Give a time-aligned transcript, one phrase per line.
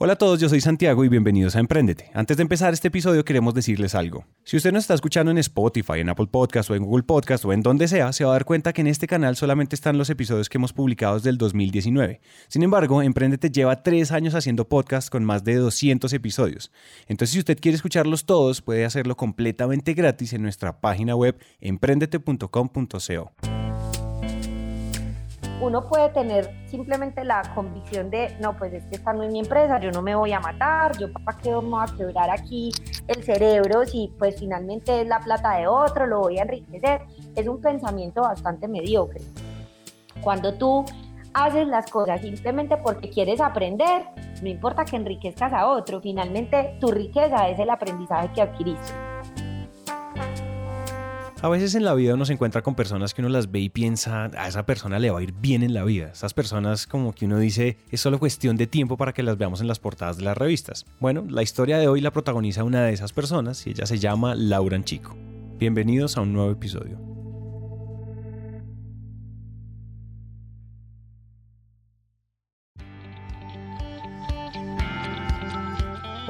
[0.00, 2.12] Hola a todos, yo soy Santiago y bienvenidos a Emprendete.
[2.14, 4.26] Antes de empezar este episodio queremos decirles algo.
[4.44, 7.52] Si usted nos está escuchando en Spotify, en Apple Podcast o en Google Podcast o
[7.52, 10.08] en donde sea, se va a dar cuenta que en este canal solamente están los
[10.08, 12.20] episodios que hemos publicado desde el 2019.
[12.46, 16.70] Sin embargo, Emprendete lleva tres años haciendo podcast con más de 200 episodios.
[17.08, 23.57] Entonces, si usted quiere escucharlos todos, puede hacerlo completamente gratis en nuestra página web emprendete.com.co
[25.60, 29.40] uno puede tener simplemente la convicción de, no, pues es que esta no es mi
[29.40, 32.70] empresa, yo no me voy a matar, yo para qué me voy a quebrar aquí
[33.06, 37.02] el cerebro si pues finalmente es la plata de otro, lo voy a enriquecer.
[37.34, 39.20] Es un pensamiento bastante mediocre.
[40.20, 40.84] Cuando tú
[41.34, 44.06] haces las cosas simplemente porque quieres aprender,
[44.42, 49.07] no importa que enriquezcas a otro, finalmente tu riqueza es el aprendizaje que adquiriste.
[51.40, 53.68] A veces en la vida uno se encuentra con personas que uno las ve y
[53.68, 56.10] piensa, a esa persona le va a ir bien en la vida.
[56.12, 59.60] Esas personas como que uno dice, es solo cuestión de tiempo para que las veamos
[59.60, 60.84] en las portadas de las revistas.
[60.98, 64.34] Bueno, la historia de hoy la protagoniza una de esas personas y ella se llama
[64.34, 65.16] Laura Chico.
[65.58, 67.07] Bienvenidos a un nuevo episodio.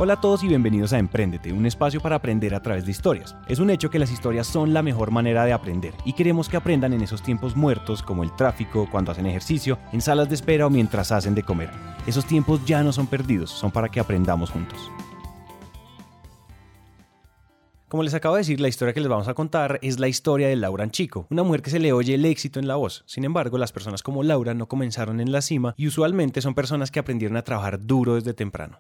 [0.01, 3.35] Hola a todos y bienvenidos a Emprendete, un espacio para aprender a través de historias.
[3.49, 6.57] Es un hecho que las historias son la mejor manera de aprender y queremos que
[6.57, 10.69] aprendan en esos tiempos muertos como el tráfico, cuando hacen ejercicio, en salas de espera
[10.69, 11.71] o mientras hacen de comer.
[12.07, 14.79] Esos tiempos ya no son perdidos, son para que aprendamos juntos.
[17.89, 20.47] Como les acabo de decir, la historia que les vamos a contar es la historia
[20.47, 23.03] de Laura Chico, una mujer que se le oye el éxito en la voz.
[23.09, 26.93] Sin embargo, las personas como Laura no comenzaron en la cima y usualmente son personas
[26.93, 28.79] que aprendieron a trabajar duro desde temprano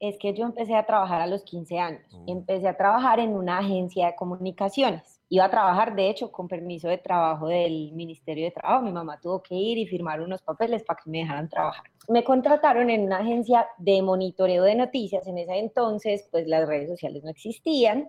[0.00, 2.02] es que yo empecé a trabajar a los 15 años.
[2.12, 2.24] Oh.
[2.26, 5.20] Empecé a trabajar en una agencia de comunicaciones.
[5.28, 8.84] Iba a trabajar, de hecho, con permiso de trabajo del Ministerio de Trabajo.
[8.84, 11.84] Mi mamá tuvo que ir y firmar unos papeles para que me dejaran trabajar.
[12.08, 15.26] Me contrataron en una agencia de monitoreo de noticias.
[15.26, 18.08] En ese entonces, pues las redes sociales no existían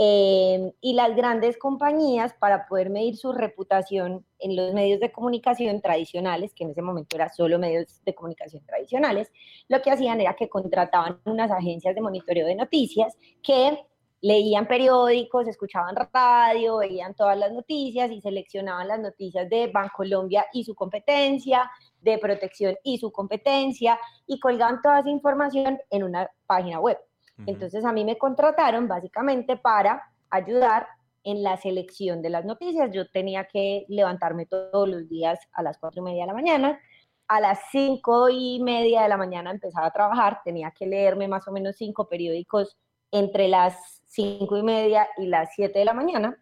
[0.00, 5.80] Em, y las grandes compañías para poder medir su reputación en los medios de comunicación
[5.80, 9.32] tradicionales, que en ese momento eran solo medios de comunicación tradicionales,
[9.66, 13.76] lo que hacían era que contrataban unas agencias de monitoreo de noticias que
[14.20, 20.62] leían periódicos, escuchaban radio, veían todas las noticias y seleccionaban las noticias de Bancolombia y
[20.62, 21.68] su competencia,
[22.00, 23.98] de protección y su competencia,
[24.28, 26.98] y colgaban toda esa información en una página web.
[27.46, 30.86] Entonces a mí me contrataron básicamente para ayudar
[31.24, 32.90] en la selección de las noticias.
[32.92, 36.80] Yo tenía que levantarme todos los días a las cuatro y media de la mañana.
[37.28, 40.40] A las cinco y media de la mañana empezaba a trabajar.
[40.44, 42.78] Tenía que leerme más o menos cinco periódicos
[43.10, 46.36] entre las cinco y media y las siete de la mañana,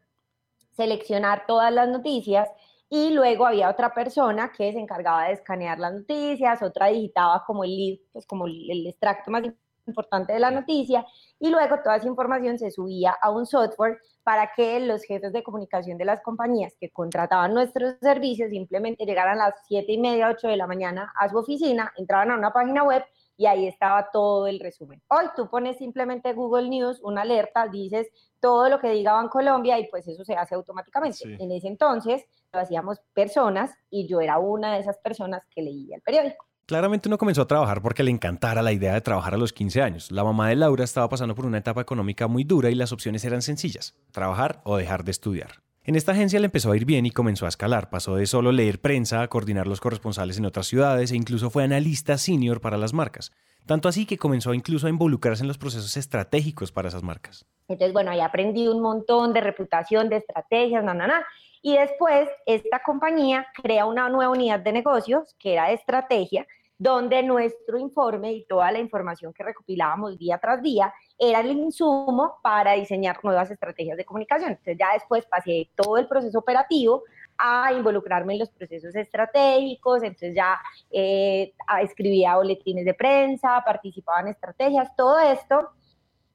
[0.72, 2.48] seleccionar todas las noticias
[2.88, 7.64] y luego había otra persona que se encargaba de escanear las noticias, otra digitaba como
[7.64, 9.42] el lead, pues como el extracto más
[9.86, 11.06] importante de la noticia
[11.38, 15.42] y luego toda esa información se subía a un software para que los jefes de
[15.42, 20.28] comunicación de las compañías que contrataban nuestros servicios simplemente llegaran a las 7 y media,
[20.28, 23.04] 8 de la mañana a su oficina, entraban a una página web
[23.36, 25.02] y ahí estaba todo el resumen.
[25.08, 28.08] Hoy tú pones simplemente Google News, una alerta, dices
[28.40, 31.36] todo lo que diga Colombia y pues eso se hace automáticamente.
[31.38, 35.96] En ese entonces lo hacíamos personas y yo era una de esas personas que leía
[35.96, 36.46] el periódico.
[36.66, 39.82] Claramente uno comenzó a trabajar porque le encantara la idea de trabajar a los 15
[39.82, 40.10] años.
[40.10, 43.24] La mamá de Laura estaba pasando por una etapa económica muy dura y las opciones
[43.24, 45.62] eran sencillas, trabajar o dejar de estudiar.
[45.84, 47.88] En esta agencia le empezó a ir bien y comenzó a escalar.
[47.88, 51.62] Pasó de solo leer prensa a coordinar los corresponsales en otras ciudades e incluso fue
[51.62, 53.30] analista senior para las marcas.
[53.64, 57.46] Tanto así que comenzó incluso a involucrarse en los procesos estratégicos para esas marcas.
[57.68, 61.24] Entonces, bueno, ahí aprendí un montón de reputación, de estrategias, na.
[61.62, 66.46] Y después esta compañía crea una nueva unidad de negocios que era de estrategia,
[66.78, 72.38] donde nuestro informe y toda la información que recopilábamos día tras día era el insumo
[72.42, 74.50] para diseñar nuevas estrategias de comunicación.
[74.50, 77.02] Entonces ya después pasé todo el proceso operativo
[77.38, 80.58] a involucrarme en los procesos estratégicos, entonces ya
[80.90, 85.70] eh, escribía boletines de prensa, participaba en estrategias, todo esto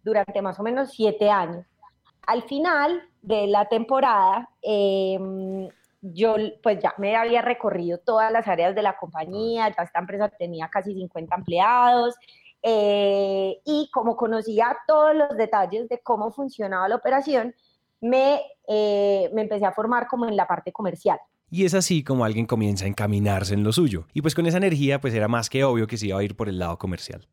[0.03, 1.65] durante más o menos siete años.
[2.27, 5.69] Al final de la temporada, em,
[6.01, 10.29] yo pues ya me había recorrido todas las áreas de la compañía, ya esta empresa
[10.29, 12.15] tenía casi 50 empleados
[12.63, 17.55] eh, y como conocía todos los detalles de cómo funcionaba la operación,
[17.99, 21.19] me, eh, me empecé a formar como en la parte comercial.
[21.49, 24.07] Y es así como alguien comienza a encaminarse en lo suyo.
[24.13, 26.35] Y pues con esa energía pues era más que obvio que se iba a ir
[26.35, 27.27] por el lado comercial.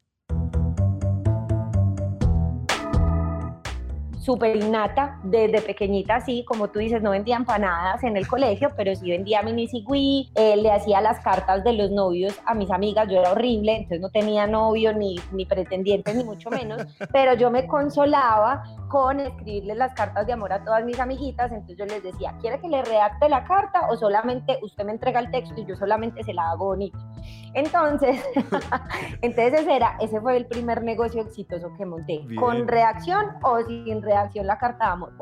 [4.29, 8.95] Súper innata, desde pequeñita así, como tú dices, no vendía empanadas en el colegio, pero
[8.95, 13.09] sí vendía mini cigüí, eh, le hacía las cartas de los novios a mis amigas,
[13.09, 17.51] yo era horrible, entonces no tenía novio ni, ni pretendientes, ni mucho menos, pero yo
[17.51, 22.03] me consolaba con escribirles las cartas de amor a todas mis amiguitas, entonces yo les
[22.03, 25.65] decía, ¿quiere que le redacte la carta o solamente usted me entrega el texto y
[25.65, 26.99] yo solamente se la hago bonito?
[27.55, 28.23] Entonces,
[29.23, 34.03] entonces ese, era, ese fue el primer negocio exitoso que monté, con reacción o sin
[34.03, 35.13] reacción la carta de amor.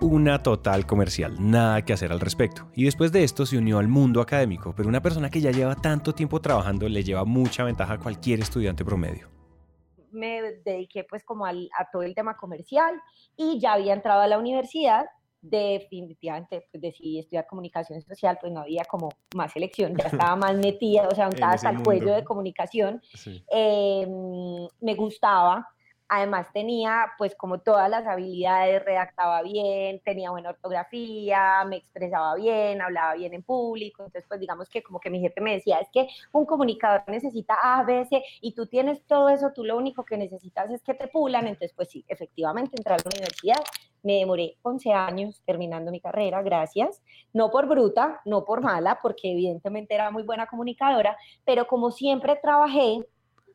[0.00, 2.70] Una total comercial, nada que hacer al respecto.
[2.74, 5.74] Y después de esto se unió al mundo académico, pero una persona que ya lleva
[5.74, 9.28] tanto tiempo trabajando le lleva mucha ventaja a cualquier estudiante promedio
[10.12, 13.00] me dediqué pues como al, a todo el tema comercial
[13.36, 15.06] y ya había entrado a la universidad,
[15.42, 20.54] definitivamente pues decidí estudiar comunicación social, pues no había como más selección, ya estaba más
[20.56, 23.00] metida, o sea, hasta el cuello de comunicación.
[23.50, 25.66] Em, me gustaba,
[26.12, 32.82] Además tenía pues como todas las habilidades, redactaba bien, tenía buena ortografía, me expresaba bien,
[32.82, 34.02] hablaba bien en público.
[34.02, 37.56] Entonces pues digamos que como que mi jefe me decía, es que un comunicador necesita
[37.62, 40.94] A, B, C y tú tienes todo eso, tú lo único que necesitas es que
[40.94, 41.46] te pulan.
[41.46, 43.62] Entonces pues sí, efectivamente entré a la universidad.
[44.02, 47.00] Me demoré 11 años terminando mi carrera, gracias.
[47.32, 52.34] No por bruta, no por mala, porque evidentemente era muy buena comunicadora, pero como siempre
[52.42, 52.98] trabajé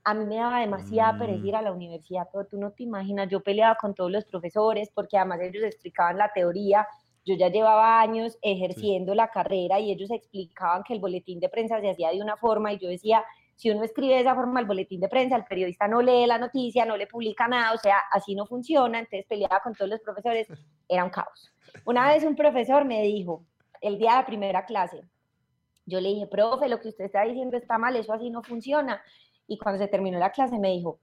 [0.06, 1.19] a mí me daba demasiada mm.
[1.19, 4.24] pereza ir a la universidad, pero tú no te imaginas, yo peleaba con todos los
[4.25, 6.88] profesores porque además ellos explicaban la teoría,
[7.25, 11.81] yo ya llevaba años ejerciendo la carrera y ellos explicaban que el boletín de prensa
[11.81, 13.25] se hacía de una forma y yo decía,
[13.56, 16.38] si uno escribe de esa forma el boletín de prensa, el periodista no lee la
[16.38, 20.01] noticia, no le publica nada, o sea, así no funciona, entonces peleaba con todos los
[20.01, 20.48] profesores,
[20.88, 21.51] era un caos.
[21.84, 23.44] Una vez un profesor me dijo,
[23.81, 25.01] el día de la primera clase,
[25.88, 29.01] yo le dije, profe, lo que usted está diciendo está mal, eso así no funciona
[29.48, 31.00] y cuando se terminó la clase me dijo,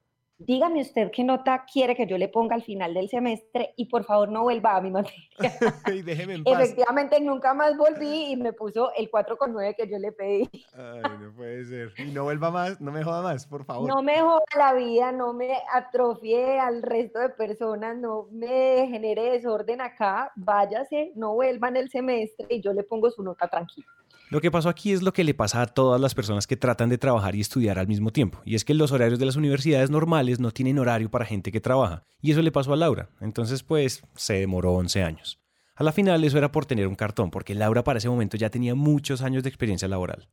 [0.47, 4.05] dígame usted qué nota quiere que yo le ponga al final del semestre y por
[4.05, 5.29] favor no vuelva a mi materia.
[5.95, 6.55] y déjeme en paz.
[6.55, 10.49] Efectivamente, nunca más volví y me puso el 4,9 que yo le pedí.
[10.75, 11.93] Ay, no puede ser.
[11.99, 13.89] Y no vuelva más, no me joda más, por favor.
[13.89, 19.31] No me joda la vida, no me atrofie al resto de personas, no me genere
[19.33, 23.87] desorden acá, váyase, no vuelva en el semestre y yo le pongo su nota tranquila.
[24.33, 26.89] Lo que pasó aquí es lo que le pasa a todas las personas que tratan
[26.89, 29.91] de trabajar y estudiar al mismo tiempo, y es que los horarios de las universidades
[29.91, 33.63] normales no tienen horario para gente que trabaja, y eso le pasó a Laura, entonces
[33.63, 35.39] pues se demoró 11 años.
[35.75, 38.49] A la final eso era por tener un cartón, porque Laura para ese momento ya
[38.49, 40.31] tenía muchos años de experiencia laboral.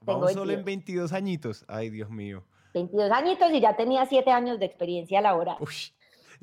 [0.00, 2.42] Vamos solo en 22 añitos, ay Dios mío.
[2.74, 5.56] 22 añitos y ya tenía 7 años de experiencia laboral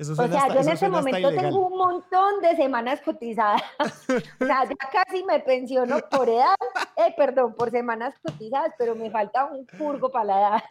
[0.08, 3.62] o sea, yo en ese momento tengo un montón de semanas cotizadas.
[4.40, 6.54] o sea, ya casi me pensiono por edad,
[6.96, 10.62] eh, perdón, por semanas cotizadas, pero me falta un furgo para la edad.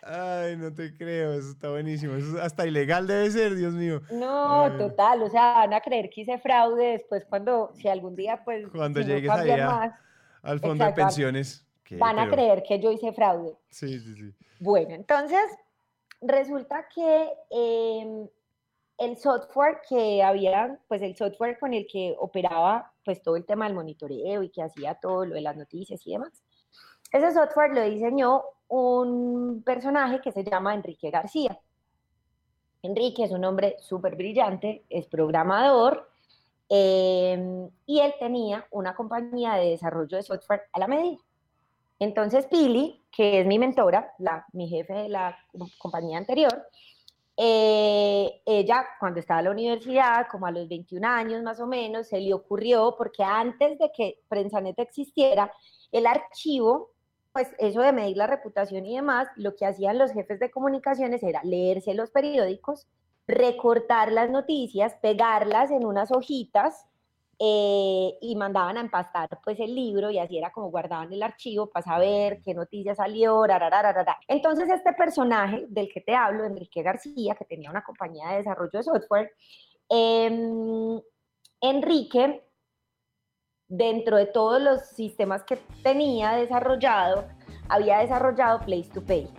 [0.47, 2.15] Ay, no te creo, eso está buenísimo.
[2.15, 4.01] Eso hasta ilegal debe ser, Dios mío.
[4.11, 8.43] No, total, o sea, van a creer que hice fraude después cuando, si algún día,
[8.43, 9.99] pues, cuando llegues allá
[10.41, 11.65] al fondo de pensiones.
[11.91, 13.55] Van a creer que yo hice fraude.
[13.69, 14.33] Sí, sí, sí.
[14.59, 15.41] Bueno, entonces,
[16.21, 17.29] resulta que...
[17.49, 18.29] Eh,
[18.99, 23.65] el software que había, pues el software con el que operaba pues todo el tema
[23.65, 26.43] del monitoreo y que hacía todo lo de las noticias y demás.
[27.11, 31.57] Ese software lo diseñó un personaje que se llama Enrique García.
[32.83, 36.09] Enrique es un hombre súper brillante, es programador
[36.67, 41.17] em, y él tenía una compañía de desarrollo de software a la medida.
[41.99, 45.37] Entonces Pili, que es mi mentora, la, mi jefe de la
[45.79, 46.65] compañía anterior,
[47.41, 52.09] eh, ella, cuando estaba en la universidad, como a los 21 años más o menos,
[52.09, 55.49] se le ocurrió, porque antes de que Prensanet existiera,
[55.93, 56.91] el archivo,
[57.31, 61.23] pues eso de medir la reputación y demás, lo que hacían los jefes de comunicaciones
[61.23, 62.87] era leerse los periódicos,
[63.25, 66.87] recortar las noticias, pegarlas en unas hojitas
[67.41, 71.69] eh, y mandaban a empastar pues el libro y así era como guardaban el archivo
[71.69, 73.45] para saber qué noticia salió,
[74.27, 78.71] entonces este personaje del que te hablo, Enrique García, que tenía una compañía de desarrollo
[78.73, 79.31] de software,
[79.87, 80.99] em,
[81.61, 82.43] Enrique,
[83.69, 87.23] dentro de todos los sistemas que tenía desarrollado,
[87.69, 89.29] había desarrollado Place to Pay.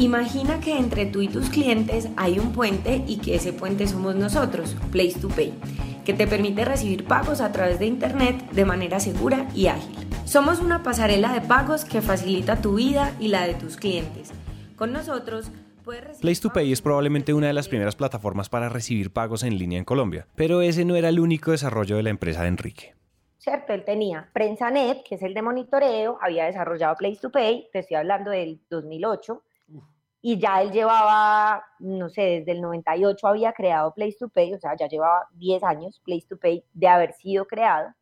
[0.00, 4.16] Imagina que entre tú y tus clientes hay un puente y que ese puente somos
[4.16, 5.54] nosotros, Place to Pay
[6.04, 9.96] que te permite recibir pagos a través de Internet de manera segura y ágil.
[10.24, 14.32] Somos una pasarela de pagos que facilita tu vida y la de tus clientes.
[14.76, 15.50] Con nosotros
[15.84, 16.22] puedes recibir...
[16.22, 19.78] Place to Pay es probablemente una de las primeras plataformas para recibir pagos en línea
[19.78, 22.94] en Colombia, pero ese no era el único desarrollo de la empresa de Enrique.
[23.42, 23.72] ¿cierto?
[23.72, 27.96] Él tenía PrensaNet, que es el de monitoreo, había desarrollado Place to Pay, te estoy
[27.96, 29.42] hablando del 2008,
[30.22, 34.58] y ya él llevaba, no sé, desde el 98 había creado Place to Pay, o
[34.60, 37.92] sea, ya llevaba 10 años Place to Pay de haber sido creado.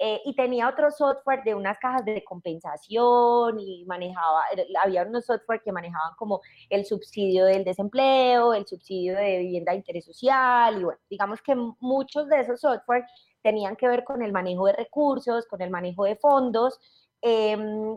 [0.00, 4.44] Eh, y tenía otro software de unas cajas de compensación y manejaba,
[4.82, 9.78] había unos software que manejaban como el subsidio del desempleo, el subsidio de vivienda de
[9.78, 13.06] interés social y bueno, digamos que muchos de esos software
[13.42, 16.78] tenían que ver con el manejo de recursos, con el manejo de fondos.
[17.20, 17.96] Em,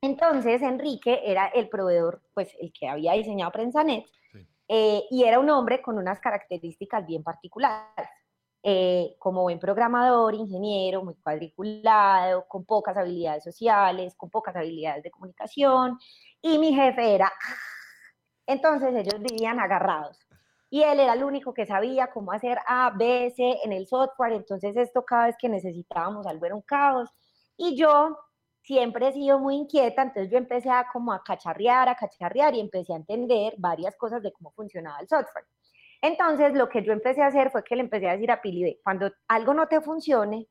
[0.00, 4.06] entonces, Enrique era el proveedor, pues el que había diseñado PrensaNet,
[4.68, 8.08] eh, y era un hombre con unas características bien particulares.
[8.68, 15.10] Eh, como buen programador, ingeniero, muy cuadriculado, con pocas habilidades sociales, con pocas habilidades de
[15.12, 15.98] comunicación,
[16.42, 17.32] y mi jefe era...
[18.44, 20.18] Entonces ellos vivían agarrados.
[20.68, 24.32] Y él era el único que sabía cómo hacer A, B, C en el software,
[24.32, 27.08] entonces esto cada vez que necesitábamos algo era un caos.
[27.56, 28.18] Y yo
[28.66, 32.60] siempre he sido muy inquieta, entonces yo empecé a como a cacharrear, a cacharrear y
[32.60, 35.44] empecé a entender varias cosas de cómo funcionaba el software.
[36.02, 38.80] Entonces lo que yo empecé a hacer fue que le empecé a decir a Pili,
[38.82, 40.48] cuando algo no te funcione,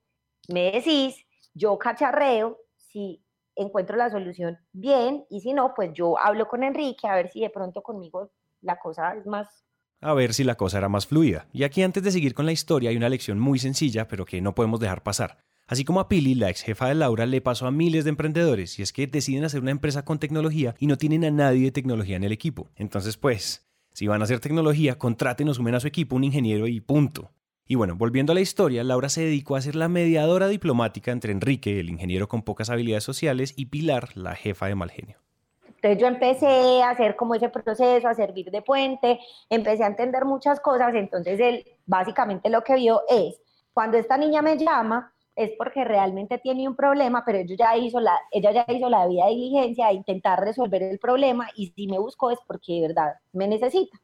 [0.48, 3.22] me decís, yo cacharreo, si
[3.53, 7.41] encuentro la solución bien y si no, pues yo hablo con Enrique a ver si
[7.41, 8.31] de pronto conmigo
[8.62, 9.65] la cosa es más
[10.01, 11.48] a ver si la cosa era más fluida.
[11.51, 14.39] Y aquí antes de seguir con la historia hay una lección muy sencilla, pero que
[14.39, 15.44] no podemos dejar pasar.
[15.67, 18.77] Así como a Pili, la ex jefa de Laura, le pasó a miles de emprendedores,
[18.77, 21.72] y es que deciden hacer una empresa con tecnología y no tienen a nadie de
[21.72, 22.69] tecnología en el equipo.
[22.75, 26.67] Entonces, pues, si van a hacer tecnología, contraten o sumen a su equipo un ingeniero
[26.67, 27.31] y punto.
[27.65, 31.31] Y bueno, volviendo a la historia, Laura se dedicó a ser la mediadora diplomática entre
[31.31, 35.17] Enrique, el ingeniero con pocas habilidades sociales, y Pilar, la jefa de Malgenio.
[35.65, 39.19] Entonces yo empecé a hacer como ese proceso, a servir de puente,
[39.50, 43.41] empecé a entender muchas cosas, entonces él básicamente lo que vio es,
[43.74, 48.00] cuando esta niña me llama, es porque realmente tiene un problema, pero ella ya hizo
[48.00, 52.00] la, ella ya hizo la debida diligencia de intentar resolver el problema y si me
[52.00, 53.98] buscó es porque de verdad me necesita.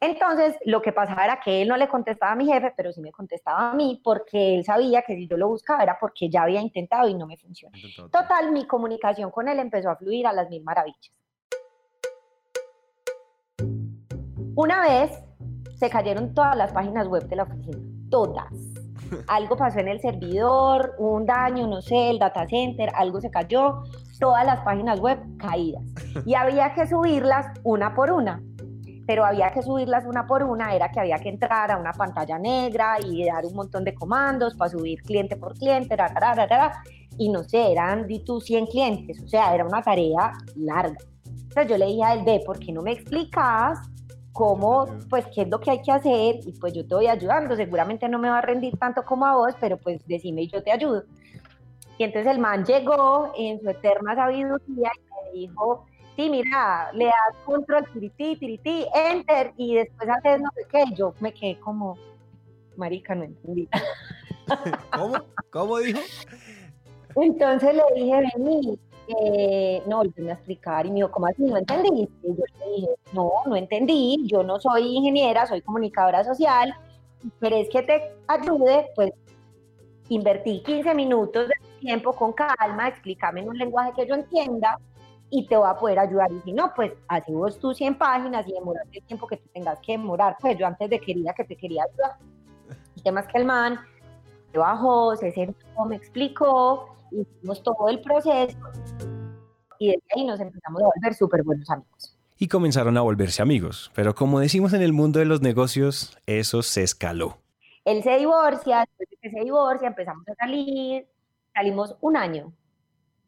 [0.00, 3.00] Entonces, lo que pasaba era que él no le contestaba a mi jefe, pero sí
[3.00, 6.42] me contestaba a mí, porque él sabía que si yo lo buscaba era porque ya
[6.42, 7.74] había intentado y no me funcionó.
[8.10, 11.12] Total, mi comunicación con él empezó a fluir a las mil maravillas.
[14.56, 15.24] Una vez
[15.76, 17.78] se cayeron todas las páginas web de la oficina,
[18.10, 18.83] todas
[19.26, 23.82] algo pasó en el servidor, un daño, no sé, el data center, algo se cayó,
[24.18, 25.82] todas las páginas web caídas.
[26.24, 28.42] Y había que subirlas una por una.
[29.06, 32.38] Pero había que subirlas una por una, era que había que entrar a una pantalla
[32.38, 35.94] negra y dar un montón de comandos para subir cliente por cliente,
[37.18, 40.96] y no sé, eran de 100 clientes, o sea, era una tarea larga.
[41.26, 43.78] Entonces yo le dije a él, ¿por qué no me explicas
[44.34, 47.54] cómo, pues, qué es lo que hay que hacer y pues yo te voy ayudando.
[47.56, 50.62] Seguramente no me va a rendir tanto como a vos, pero pues decime y yo
[50.62, 51.04] te ayudo.
[51.96, 55.86] Y entonces el man llegó en su eterna sabiduría y me dijo,
[56.16, 60.84] sí, mira, le das control, tirití, tirití, enter, y después haces no sé qué.
[60.96, 61.96] Yo me quedé como,
[62.76, 63.68] marica, no entendí.
[64.96, 65.14] ¿Cómo?
[65.50, 66.00] ¿Cómo dijo?
[67.14, 71.42] Entonces le dije, vení, eh, no, volví a explicar y me dijo, ¿cómo así?
[71.42, 72.08] ¿No entendí?
[72.22, 76.74] Y yo le dije, no, no entendí, yo no soy ingeniera, soy comunicadora social,
[77.40, 79.12] es que te ayude, pues
[80.08, 84.78] invertí 15 minutos de tiempo con calma, explícame en un lenguaje que yo entienda
[85.30, 86.30] y te voy a poder ayudar.
[86.32, 89.48] Y si no, pues así vos tú 100 páginas y demoras el tiempo que tú
[89.52, 92.16] tengas que demorar, pues yo antes de quería que te quería ayudar.
[92.96, 93.78] El tema es que el man
[94.52, 98.58] se bajó, se sentó, me explicó, hicimos todo el proceso
[99.78, 102.16] y desde ahí nos empezamos a volver súper buenos amigos.
[102.38, 106.62] Y comenzaron a volverse amigos, pero como decimos en el mundo de los negocios, eso
[106.62, 107.38] se escaló.
[107.84, 111.06] Él se divorcia, después de que se divorcia empezamos a salir,
[111.54, 112.52] salimos un año,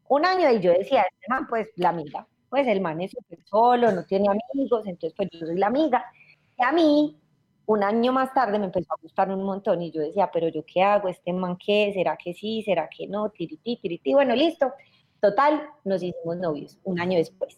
[0.09, 3.39] un año y yo decía, este man pues la amiga, pues el man es súper
[3.45, 6.03] solo, no tiene amigos, entonces pues yo soy la amiga.
[6.57, 7.17] Y a mí,
[7.67, 10.63] un año más tarde me empezó a gustar un montón y yo decía, pero yo
[10.65, 14.71] qué hago, este man qué, será que sí, será que no, tirití, tirití, bueno, listo.
[15.19, 17.57] Total, nos hicimos novios un año después.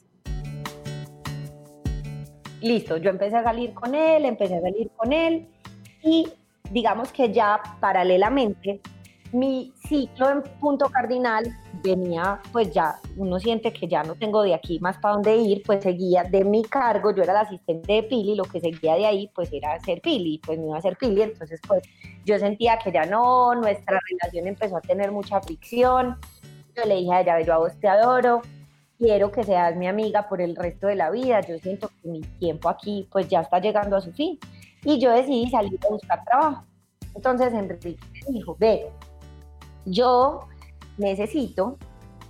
[2.61, 5.47] Listo, yo empecé a salir con él, empecé a salir con él
[6.03, 6.27] y
[6.71, 8.81] digamos que ya paralelamente
[9.31, 11.45] mi ciclo en punto cardinal
[11.83, 15.63] venía, pues ya uno siente que ya no tengo de aquí más para dónde ir,
[15.65, 19.05] pues seguía de mi cargo, yo era la asistente de Pili, lo que seguía de
[19.05, 21.83] ahí pues era ser Pili, pues me iba a ser Pili, entonces pues
[22.25, 26.17] yo sentía que ya no, nuestra relación empezó a tener mucha fricción,
[26.75, 28.41] yo le dije a ella, yo a vos te adoro,
[28.97, 32.21] quiero que seas mi amiga por el resto de la vida, yo siento que mi
[32.21, 34.37] tiempo aquí pues ya está llegando a su fin.
[34.83, 36.63] Y yo decidí salir a buscar trabajo.
[37.15, 38.89] Entonces Enrique me dijo, ve,
[39.85, 40.41] yo
[40.97, 41.77] necesito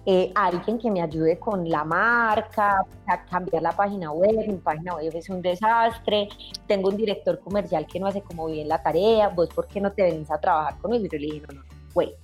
[0.06, 4.96] eh, alguien que me ayude con la marca, a cambiar la página web, mi página
[4.96, 6.30] web es un desastre,
[6.68, 9.92] tengo un director comercial que no hace como bien la tarea, vos por qué no
[9.92, 11.06] te venís a trabajar conmigo?
[11.06, 12.16] Y yo le dije, no, no, wait,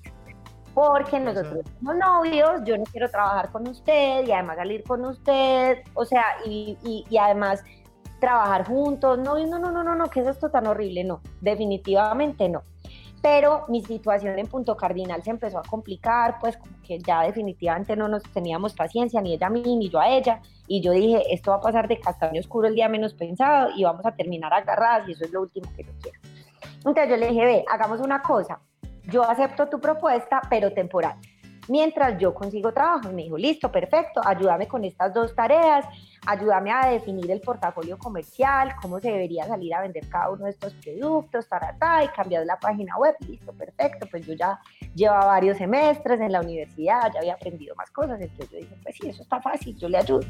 [0.74, 5.80] porque nosotros somos novios, yo no quiero trabajar con usted y además salir con usted,
[5.94, 7.64] o sea, y, y, además
[8.20, 12.48] trabajar juntos, no, no, no, no, no, no, que es esto tan horrible, no, definitivamente
[12.48, 12.64] no
[13.26, 17.96] pero mi situación en Punto Cardinal se empezó a complicar, pues como que ya definitivamente
[17.96, 21.34] no nos teníamos paciencia, ni ella a mí, ni yo a ella, y yo dije,
[21.34, 24.54] esto va a pasar de castaño oscuro el día menos pensado y vamos a terminar
[24.54, 26.20] agarradas y eso es lo último que yo quiero.
[26.78, 28.60] Entonces yo le dije, ve, hagamos una cosa,
[29.06, 31.16] yo acepto tu propuesta, pero temporal
[31.68, 33.10] mientras yo consigo trabajo.
[33.10, 35.86] Y me dijo, listo, perfecto, ayúdame con estas dos tareas,
[36.26, 40.52] ayúdame a definir el portafolio comercial, cómo se debería salir a vender cada uno de
[40.52, 44.60] estos productos, ta, y cambiar la página web, listo, perfecto, pues yo ya
[44.94, 48.96] llevaba varios semestres en la universidad, ya había aprendido más cosas, entonces yo dije, pues
[49.00, 50.22] sí, eso está fácil, yo le ayudo.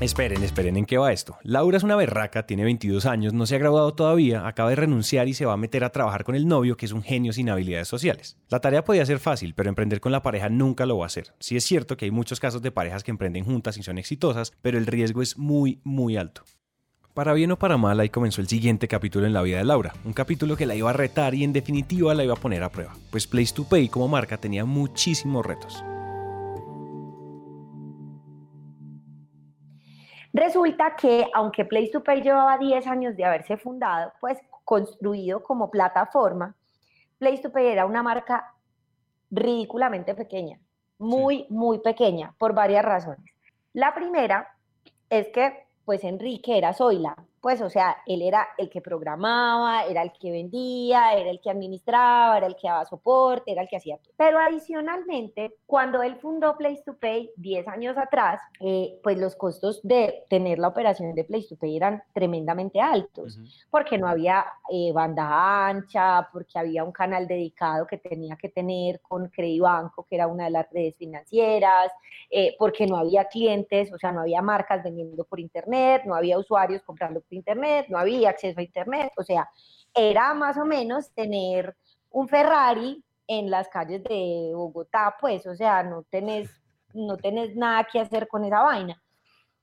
[0.00, 1.36] Esperen, esperen, ¿en qué va esto?
[1.42, 5.28] Laura es una berraca, tiene 22 años, no se ha graduado todavía, acaba de renunciar
[5.28, 7.50] y se va a meter a trabajar con el novio, que es un genio sin
[7.50, 8.38] habilidades sociales.
[8.48, 11.34] La tarea podía ser fácil, pero emprender con la pareja nunca lo va a hacer.
[11.38, 14.54] Sí es cierto que hay muchos casos de parejas que emprenden juntas y son exitosas,
[14.62, 16.44] pero el riesgo es muy, muy alto.
[17.12, 19.92] Para bien o para mal, ahí comenzó el siguiente capítulo en la vida de Laura,
[20.06, 22.70] un capítulo que la iba a retar y en definitiva la iba a poner a
[22.70, 25.84] prueba, pues Place to Pay como marca tenía muchísimos retos.
[30.32, 35.70] Resulta que aunque Place to Pay llevaba 10 años de haberse fundado, pues construido como
[35.70, 36.54] plataforma,
[37.18, 38.54] Place to Pay era una marca
[39.30, 40.60] ridículamente pequeña,
[40.98, 43.24] muy, muy pequeña, por varias razones.
[43.72, 44.56] La primera
[45.08, 50.02] es que, pues, Enrique era Zoila, pues, o sea, él era el que programaba, era
[50.02, 53.76] el que vendía, era el que administraba, era el que daba soporte, era el que
[53.76, 54.12] hacía todo.
[54.16, 59.80] Pero adicionalmente, cuando él fundó Place to Pay 10 años atrás, eh, pues los costos
[59.82, 63.38] de tener la operación de Place to Pay eran tremendamente altos,
[63.70, 69.00] porque no había eh, banda ancha, porque había un canal dedicado que tenía que tener
[69.00, 71.90] con Credibanco, que era una de las redes financieras,
[72.30, 76.38] eh, porque no había clientes, o sea, no había marcas vendiendo por internet, no había
[76.38, 79.48] usuarios comprando internet, no había acceso a internet, o sea,
[79.94, 81.76] era más o menos tener
[82.10, 86.50] un Ferrari en las calles de Bogotá, pues, o sea, no tenés,
[86.94, 89.00] no tenés nada que hacer con esa vaina.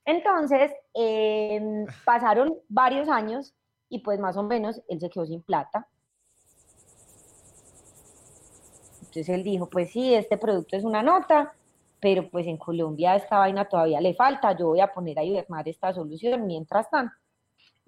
[0.06, 3.54] Entonces, em, pasaron varios años
[3.90, 5.88] y pues más o menos él se quedó sin plata.
[9.00, 11.54] Entonces él dijo, pues sí, este producto es una nota,
[12.00, 15.68] pero pues en Colombia esta vaina todavía le falta, yo voy a poner a hibernar
[15.68, 17.16] esta solución mientras tanto.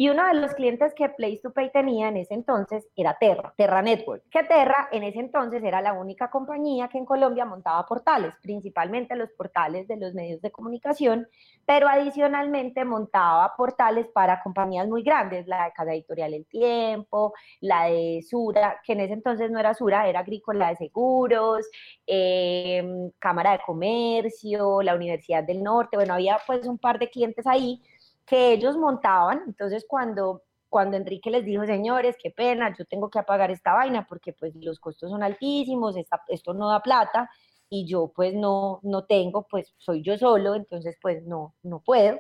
[0.02, 3.54] Y uno de los clientes que Place to Pay tenía en ese entonces era Terra,
[3.58, 7.86] Terra Network, que Terra en ese entonces era la única compañía que en Colombia montaba
[7.86, 11.28] portales, principalmente los portales de los medios de comunicación,
[11.66, 17.88] pero adicionalmente montaba portales para compañías muy grandes, la de Casa Editorial El Tiempo, la
[17.88, 21.68] de Sura, que en ese entonces no era Sura, era Agrícola de Seguros,
[22.08, 27.46] em, Cámara de Comercio, la Universidad del Norte, bueno, había pues un par de clientes
[27.46, 27.82] ahí
[28.30, 29.42] que ellos montaban.
[29.48, 34.06] Entonces, cuando, cuando Enrique les dijo, señores, qué pena, yo tengo que apagar esta vaina
[34.08, 35.96] porque pues los costos son altísimos,
[36.28, 37.30] esto no da plata
[37.70, 42.20] y yo pues no, no tengo, pues soy yo solo, entonces pues no, no puedo.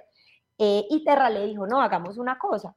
[0.57, 2.75] Eh, y Terra le dijo, no, hagamos una cosa,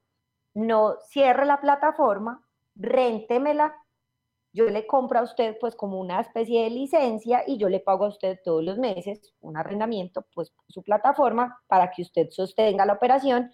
[0.55, 3.75] no cierre la plataforma, réntemela
[4.53, 8.05] yo le compro a usted pues como una especie de licencia y yo le pago
[8.05, 12.93] a usted todos los meses un arrendamiento pues su plataforma para que usted sostenga la
[12.93, 13.51] operación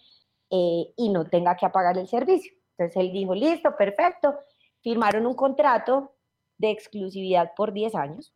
[0.51, 2.53] eh, y no tenga que apagar el servicio.
[2.77, 4.35] Entonces él dijo, listo, perfecto.
[4.81, 6.15] Firmaron un contrato
[6.57, 8.33] de exclusividad por 10 años,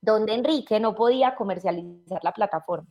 [0.00, 2.88] donde Enrique no podía comercializar la plataforma.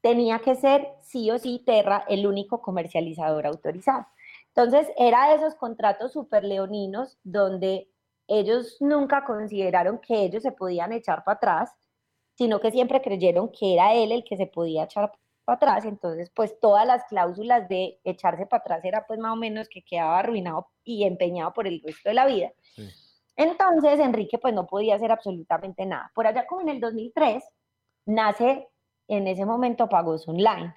[0.00, 4.06] Tenía que ser sí o sí Terra el único comercializador autorizado.
[4.48, 7.88] Entonces era de esos contratos super leoninos donde
[8.26, 11.70] ellos nunca consideraron que ellos se podían echar para atrás,
[12.34, 15.12] sino que siempre creyeron que era él el que se podía echar
[15.44, 15.84] para atrás.
[15.84, 19.82] Entonces, pues todas las cláusulas de echarse para atrás era pues más o menos que
[19.82, 22.52] quedaba arruinado y empeñado por el resto de la vida.
[23.36, 26.10] Entonces, Enrique pues no podía hacer absolutamente nada.
[26.14, 27.44] Por allá como en el 2003,
[28.06, 28.68] nace
[29.08, 30.74] en ese momento Pagos Online.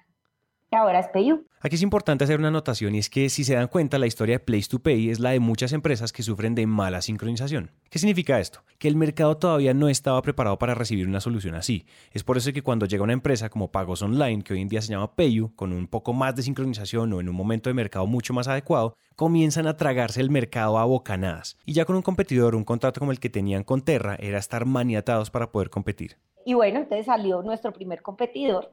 [0.70, 1.44] Que ahora es PayU.
[1.60, 4.36] Aquí es importante hacer una anotación y es que si se dan cuenta la historia
[4.36, 7.72] de Place to Pay es la de muchas empresas que sufren de mala sincronización.
[7.90, 8.60] ¿Qué significa esto?
[8.78, 11.86] Que el mercado todavía no estaba preparado para recibir una solución así.
[12.12, 14.82] Es por eso que cuando llega una empresa como Pagos Online, que hoy en día
[14.82, 18.06] se llama PayU, con un poco más de sincronización o en un momento de mercado
[18.06, 21.56] mucho más adecuado, comienzan a tragarse el mercado a bocanadas.
[21.64, 24.64] Y ya con un competidor, un contrato como el que tenían con Terra, era estar
[24.64, 26.18] maniatados para poder competir.
[26.44, 28.70] Y bueno, entonces salió nuestro primer competidor,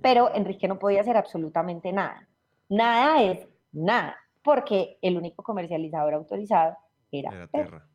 [0.00, 2.28] pero Enrique no podía hacer absolutamente nada.
[2.68, 6.76] Nada es nada, porque el único comercializador autorizado
[7.10, 7.86] era, Terra.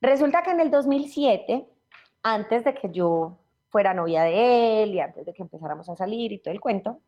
[0.00, 1.66] Resulta que en el 2007,
[2.22, 6.32] antes de que yo fuera novia de él y antes de que empezáramos a salir
[6.32, 7.00] y todo el cuento,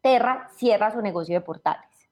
[0.00, 2.10] Terra cierra su negocio de portales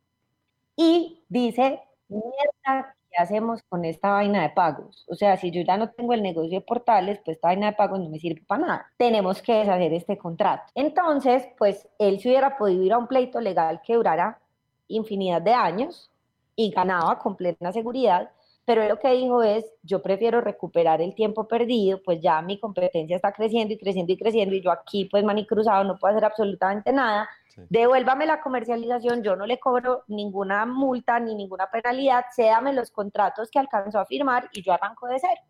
[0.77, 5.05] y dice, mierda, ¿qué hacemos con esta vaina de pagos?
[5.09, 7.77] O sea, si yo ya no tengo el negocio de portales, pues esta vaina de
[7.77, 8.87] pagos no me sirve para nada.
[8.97, 10.65] Tenemos que deshacer este contrato.
[10.75, 14.41] Entonces, pues él se hubiera podido ir a un pleito legal que durara
[14.89, 16.11] infinidad de años
[16.57, 18.31] y ganaba con plena seguridad,
[18.65, 22.59] pero él lo que dijo es, yo prefiero recuperar el tiempo perdido, pues ya mi
[22.61, 26.25] competencia está creciendo y creciendo y creciendo y yo aquí pues manicruzado no puedo hacer
[26.25, 27.29] absolutamente nada,
[27.69, 33.51] Devuélvame la comercialización, yo no le cobro ninguna multa ni ninguna penalidad, cédame los contratos
[33.51, 35.41] que alcanzó a firmar y yo arranco de cero.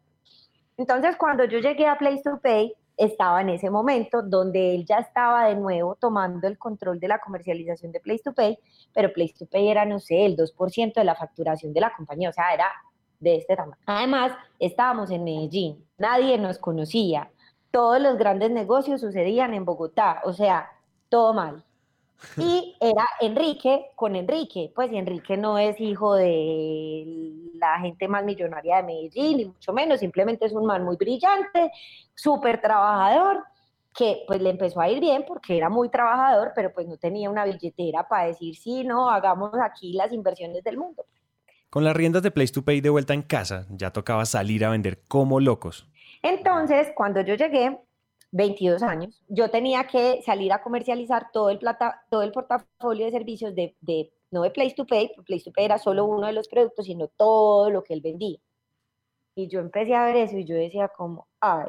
[0.76, 4.98] Entonces, cuando yo llegué a Place to Pay, estaba en ese momento donde él ya
[4.98, 8.58] estaba de nuevo tomando el control de la comercialización de Place to Pay,
[8.92, 12.30] pero Place to Pay era, no sé, el 2% de la facturación de la compañía,
[12.30, 12.66] o sea, era
[13.22, 13.78] de este tamaño.
[13.86, 17.30] Además, estábamos en Medellín, nadie nos conocía,
[17.70, 20.70] todos los grandes negocios sucedían en Bogotá, o sea,
[21.08, 21.64] todo mal.
[22.36, 28.76] Y era Enrique con Enrique, pues Enrique no es hijo de la gente más millonaria
[28.76, 31.70] de Medellín, ni mucho menos, simplemente es un man muy brillante,
[32.14, 33.44] súper trabajador,
[33.94, 37.30] que pues le empezó a ir bien porque era muy trabajador, pero pues no tenía
[37.30, 41.04] una billetera para decir, sí, no, hagamos aquí las inversiones del mundo.
[41.72, 44.68] Con las riendas de Place to Pay de vuelta en casa, ya tocaba salir a
[44.68, 45.88] vender como locos.
[46.22, 47.78] Entonces, cuando yo llegué,
[48.30, 53.12] 22 años, yo tenía que salir a comercializar todo el, plata, todo el portafolio de
[53.12, 56.34] servicios de, de, no de Place to Pay, Place to Pay era solo uno de
[56.34, 58.36] los productos, sino todo lo que él vendía.
[59.34, 61.68] Y yo empecé a ver eso y yo decía como, ay,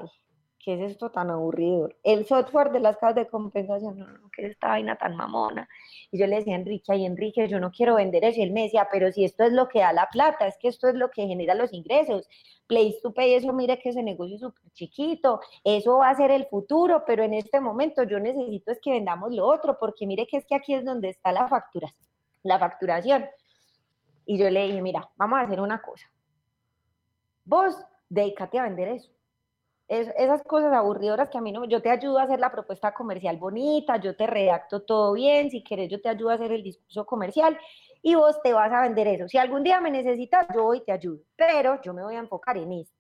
[0.64, 1.90] ¿qué es esto tan aburrido?
[2.04, 5.68] El software de las casas de compensación, no, no, ¿qué es esta vaina tan mamona?
[6.10, 8.40] Y yo le decía a Enrique, ay Enrique, yo no quiero vender eso.
[8.40, 10.70] Y él me decía, pero si esto es lo que da la plata, es que
[10.70, 12.28] esto es lo que genera los ingresos.
[12.66, 16.46] Place to eso mire que ese negocio es súper chiquito, eso va a ser el
[16.46, 20.38] futuro, pero en este momento yo necesito es que vendamos lo otro, porque mire que
[20.38, 21.94] es que aquí es donde está la factura,
[22.42, 23.26] la facturación.
[24.26, 26.10] Y yo le dije, mira, vamos a hacer una cosa.
[27.44, 27.76] Vos
[28.08, 29.12] dedícate a vender eso
[30.00, 33.38] esas cosas aburridoras que a mí no, yo te ayudo a hacer la propuesta comercial
[33.38, 37.06] bonita, yo te redacto todo bien, si quieres yo te ayudo a hacer el discurso
[37.06, 37.58] comercial
[38.02, 39.28] y vos te vas a vender eso.
[39.28, 42.58] Si algún día me necesitas, yo hoy te ayudo, pero yo me voy a enfocar
[42.58, 42.96] en este,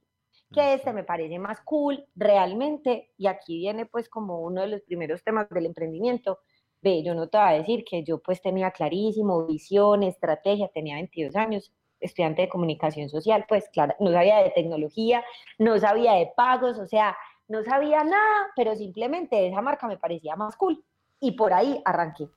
[0.53, 4.81] que este me parece más cool realmente y aquí viene pues como uno de los
[4.81, 6.39] primeros temas del emprendimiento.
[6.81, 10.95] Ve, yo no te voy a decir que yo pues tenía clarísimo visión, estrategia, tenía
[10.95, 11.71] 22 años,
[12.03, 15.23] estudiante de comunicación social, pues claro, no sabía de tecnología,
[15.57, 17.15] no sabía de pagos, o sea,
[17.47, 20.83] no sabía nada, pero simplemente esa marca me parecía más cool.
[21.19, 22.27] Y por ahí arranqué.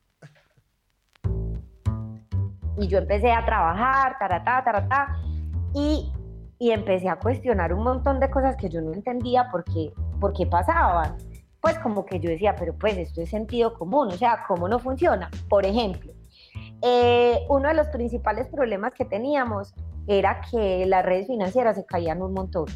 [2.79, 5.17] Y yo empecé a trabajar, taratá, taratá,
[5.75, 6.13] y,
[6.59, 10.33] y empecé a cuestionar un montón de cosas que yo no entendía por qué, por
[10.33, 11.17] qué pasaban.
[11.61, 14.79] Pues como que yo decía, pero pues esto es sentido común, o sea, ¿cómo no
[14.79, 15.31] funciona?
[15.49, 16.13] Por ejemplo,
[16.83, 19.75] eh, uno de los principales problemas que teníamos
[20.07, 22.67] era que las redes financieras se caían un montón.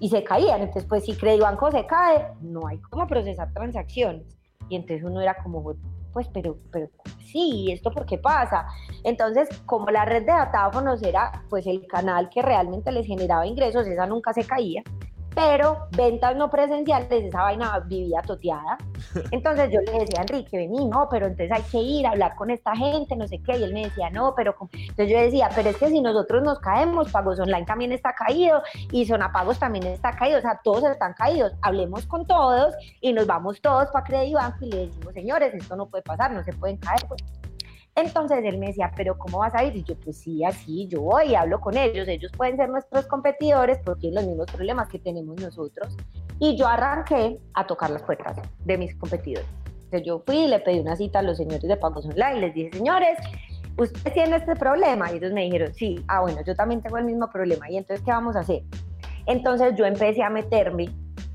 [0.00, 4.36] Y se caían, entonces pues si Credibanco se cae, no hay cómo procesar transacciones.
[4.68, 5.74] Y entonces uno era como,
[6.12, 6.88] pues, pero, pero
[7.20, 8.66] sí, ¿esto por qué pasa?
[9.04, 13.86] Entonces, como la red de datáfonos era pues el canal que realmente les generaba ingresos,
[13.86, 14.82] esa nunca se caía
[15.34, 18.78] pero ventas no presenciales, esa vaina vivía toteada.
[19.30, 22.34] Entonces yo le decía a Enrique, vení, no, pero entonces hay que ir a hablar
[22.36, 24.54] con esta gente, no sé qué, y él me decía, no, pero...
[24.72, 28.62] Entonces yo decía, pero es que si nosotros nos caemos, Pagos Online también está caído,
[28.90, 33.26] y Sonapagos también está caído, o sea, todos están caídos, hablemos con todos, y nos
[33.26, 36.76] vamos todos para Credibanco y le decimos, señores, esto no puede pasar, no se pueden
[36.76, 37.22] caer, pues
[37.96, 39.76] entonces él me decía, pero ¿cómo vas a ir?
[39.76, 43.06] Y yo, pues sí, así, yo voy y hablo con ellos, ellos pueden ser nuestros
[43.06, 45.96] competidores porque tienen los mismos problemas que tenemos nosotros.
[46.40, 49.46] Y yo arranqué a tocar las puertas de mis competidores.
[49.84, 52.54] Entonces yo fui y le pedí una cita a los señores de pagos online, les
[52.54, 53.16] dije, señores,
[53.78, 55.12] ¿ustedes tienen este problema?
[55.12, 57.70] Y ellos me dijeron, sí, ah, bueno, yo también tengo el mismo problema.
[57.70, 58.62] ¿Y entonces qué vamos a hacer?
[59.26, 60.88] Entonces yo empecé a meterme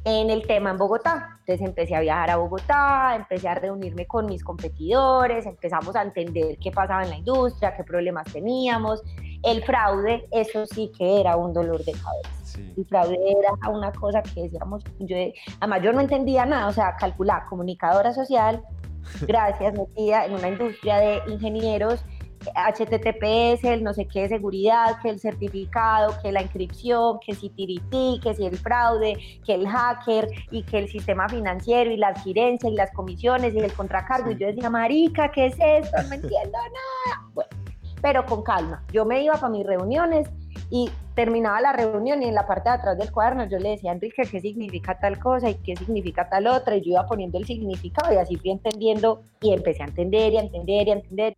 [0.03, 1.39] en el tema en Bogotá.
[1.39, 6.57] Entonces empecé a viajar a Bogotá, empecé a reunirme con mis competidores, empezamos a entender
[6.59, 9.01] qué pasaba en la industria, qué problemas teníamos.
[9.43, 12.59] El fraude, eso sí que era un dolor de cabeza.
[12.75, 15.15] El fraude era una cosa que decíamos, yo,
[15.59, 18.63] además yo no entendía nada, o sea, calcular comunicadora social,
[19.21, 22.03] gracias, metida en una industria de ingenieros
[22.39, 27.49] HTTPS, el no sé qué de seguridad, que el certificado, que la inscripción, que si
[27.49, 32.09] tirití, que si el fraude, que el hacker y que el sistema financiero y la
[32.09, 34.31] adquirencia y las comisiones y el contracargo.
[34.31, 35.97] Y yo decía, marica, ¿qué es esto?
[36.07, 37.29] No entiendo nada.
[37.33, 37.49] Bueno,
[38.01, 38.83] pero con calma.
[38.91, 40.29] Yo me iba para mis reuniones
[40.69, 43.91] y terminaba la reunión y en la parte de atrás del cuaderno yo le decía
[43.91, 47.37] a Enrique qué significa tal cosa y qué significa tal otra y yo iba poniendo
[47.37, 50.93] el significado y así fui entendiendo y empecé a entender y a entender y a
[50.93, 51.35] entender.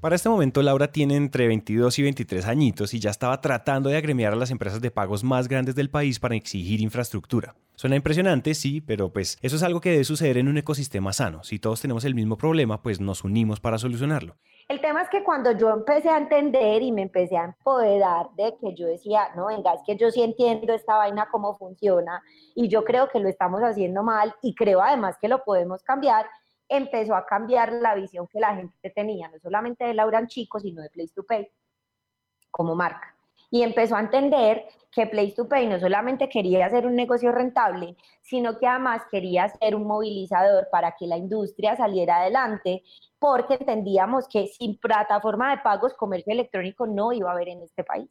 [0.00, 3.96] Para este momento, Laura tiene entre 22 y 23 añitos y ya estaba tratando de
[3.96, 7.54] agremiar a las empresas de pagos más grandes del país para exigir infraestructura.
[7.76, 11.42] Suena impresionante, sí, pero pues eso es algo que debe suceder en un ecosistema sano.
[11.44, 14.36] Si todos tenemos el mismo problema, pues nos unimos para solucionarlo.
[14.68, 18.54] El tema es que cuando yo empecé a entender y me empecé a empoderar de
[18.60, 22.22] que yo decía, no, venga, es que yo sí entiendo esta vaina cómo funciona
[22.54, 26.26] y yo creo que lo estamos haciendo mal y creo además que lo podemos cambiar,
[26.68, 30.82] empezó a cambiar la visión que la gente tenía, no solamente de Laura Chico, sino
[30.82, 31.48] de Place to Pay
[32.50, 33.14] como marca.
[33.50, 37.96] Y empezó a entender que Place to Pay no solamente quería hacer un negocio rentable,
[38.22, 42.82] sino que además quería ser un movilizador para que la industria saliera adelante,
[43.18, 47.84] porque entendíamos que sin plataforma de pagos, comercio electrónico no iba a haber en este
[47.84, 48.10] país.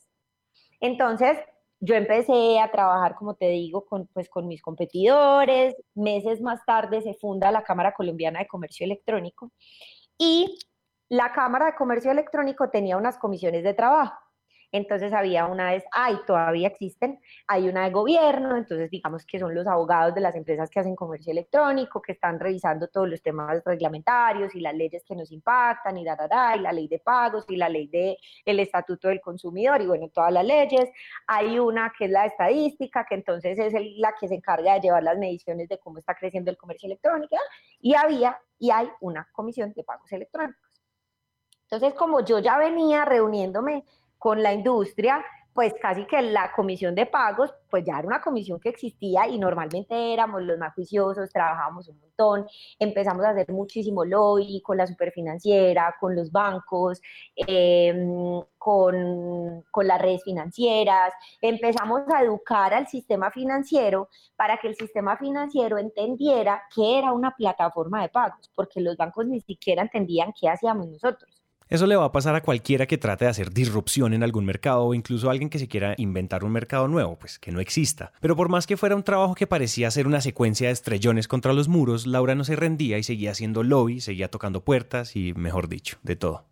[0.80, 1.38] Entonces,
[1.80, 5.76] yo empecé a trabajar, como te digo, con, pues, con mis competidores.
[5.94, 9.52] Meses más tarde se funda la Cámara Colombiana de Comercio Electrónico
[10.18, 10.58] y
[11.10, 14.25] la Cámara de Comercio Electrónico tenía unas comisiones de trabajo.
[14.76, 19.56] Entonces había una vez, hay, todavía existen, hay una de gobierno, entonces digamos que son
[19.56, 23.64] los abogados de las empresas que hacen comercio electrónico, que están revisando todos los temas
[23.64, 27.00] reglamentarios y las leyes que nos impactan y da, da, da, y la ley de
[27.00, 30.90] pagos y la ley del el estatuto del consumidor y bueno, todas las leyes.
[31.26, 35.04] Hay una que es la estadística, que entonces es la que se encarga de llevar
[35.04, 37.38] las mediciones de cómo está creciendo el comercio electrónico
[37.80, 40.70] y había y hay una comisión de pagos electrónicos.
[41.64, 43.86] Entonces, como yo ya venía reuniéndome
[44.26, 48.60] con la industria, pues casi que la comisión de pagos, pues ya era una comisión
[48.60, 52.48] que existía y normalmente éramos los más juiciosos, trabajábamos un montón,
[52.80, 57.00] empezamos a hacer muchísimo lobby con la superfinanciera, con los bancos,
[57.36, 64.76] em, con, con las redes financieras, empezamos a educar al sistema financiero para que el
[64.76, 70.34] sistema financiero entendiera que era una plataforma de pagos, porque los bancos ni siquiera entendían
[70.34, 71.45] qué hacíamos nosotros.
[71.68, 74.86] Eso le va a pasar a cualquiera que trate de hacer disrupción en algún mercado
[74.86, 78.12] o incluso a alguien que se quiera inventar un mercado nuevo, pues que no exista.
[78.22, 81.54] Pero por más que fuera un trabajo que parecía ser una secuencia de estrellones contra
[81.54, 85.68] los muros, Laura no se rendía y seguía haciendo lobby, seguía tocando puertas y, mejor
[85.68, 86.46] dicho, de todo.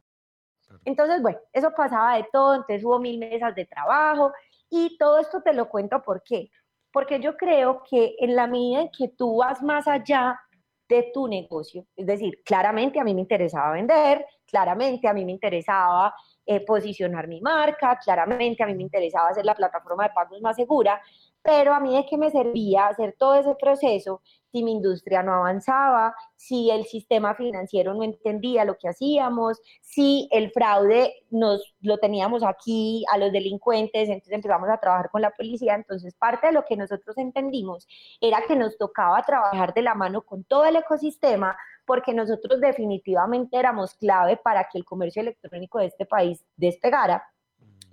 [0.83, 4.33] Entonces, bueno, eso pasaba de todo, entonces hubo mil mesas de trabajo
[4.67, 6.49] y todo esto te lo cuento por qué.
[6.91, 10.39] Porque yo creo que en la medida en que tú vas más allá
[10.93, 11.85] de tu negocio.
[11.95, 16.13] Es decir, claramente a mí me interesaba vender, claramente a mí me interesaba
[16.45, 20.55] eh, posicionar mi marca, claramente a mí me interesaba hacer la plataforma de pagos más
[20.55, 21.01] segura,
[21.41, 25.33] pero a mí de qué me servía hacer todo ese proceso si mi industria no
[25.33, 31.97] avanzaba, si el sistema financiero no entendía lo que hacíamos, si el fraude nos lo
[31.97, 36.53] teníamos aquí a los delincuentes, entonces empezamos a trabajar con la policía, entonces parte de
[36.53, 37.87] lo que nosotros entendimos
[38.21, 43.57] era que nos tocaba trabajar de la mano con todo el ecosistema porque nosotros definitivamente
[43.57, 47.23] éramos clave para que el comercio electrónico de este país despegara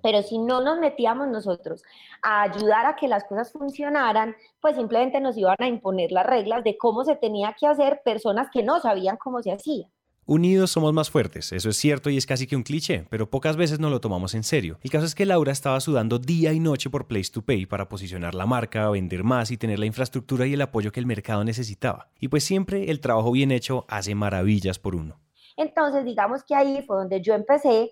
[0.03, 1.83] pero si no nos metíamos nosotros
[2.22, 6.64] a ayudar a que las cosas funcionaran, pues simplemente nos iban a imponer las reglas
[6.64, 9.88] de cómo se tenía que hacer personas que no sabían cómo se hacía.
[10.26, 13.56] Unidos somos más fuertes, eso es cierto y es casi que un cliché, pero pocas
[13.56, 14.78] veces nos lo tomamos en serio.
[14.83, 17.88] El caso es que Laura estaba sudando día y noche por Place to Pay para
[17.88, 21.42] posicionar la marca, vender más y tener la infraestructura y el apoyo que el mercado
[21.42, 22.11] necesitaba.
[22.20, 25.18] Y pues siempre el trabajo bien hecho hace maravillas por uno.
[25.56, 27.90] Entonces, digamos que ahí fue donde yo empecé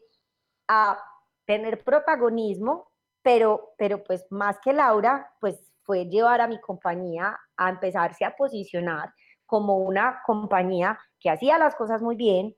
[0.68, 0.98] a
[1.44, 7.70] tener protagonismo, pero, pero pues más que Laura, pues fue llevar a mi compañía a
[7.70, 9.12] empezarse a posicionar
[9.48, 12.54] como una compañía que hacía las cosas muy bien,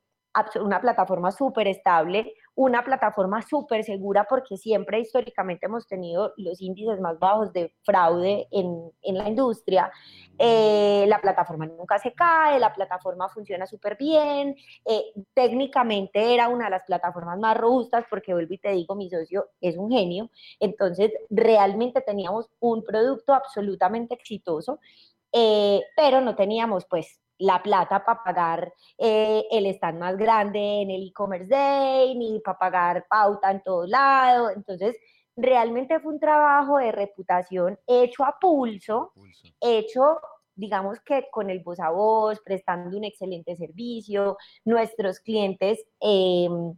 [0.60, 7.00] una plataforma súper estable, una plataforma súper segura porque siempre históricamente hemos tenido los índices
[7.00, 9.90] más bajos de fraude en, en la industria.
[10.38, 16.66] Eh, la plataforma nunca se cae, la plataforma funciona súper bien, eh, técnicamente era una
[16.66, 20.30] de las plataformas más robustas porque vuelvo y te digo, mi socio es un genio,
[20.60, 24.80] entonces realmente teníamos un producto absolutamente exitoso,
[25.32, 31.06] eh, pero no teníamos pues la plata para pagar el stand más grande en el
[31.08, 34.96] e-commerce day, ni para pagar pauta en todo lado, entonces
[35.36, 39.12] realmente fue un trabajo de reputación hecho a pulso,
[39.58, 40.18] hecho
[40.60, 46.74] digamos que con el voz a voz, prestando un excelente servicio, nuestros clientes em,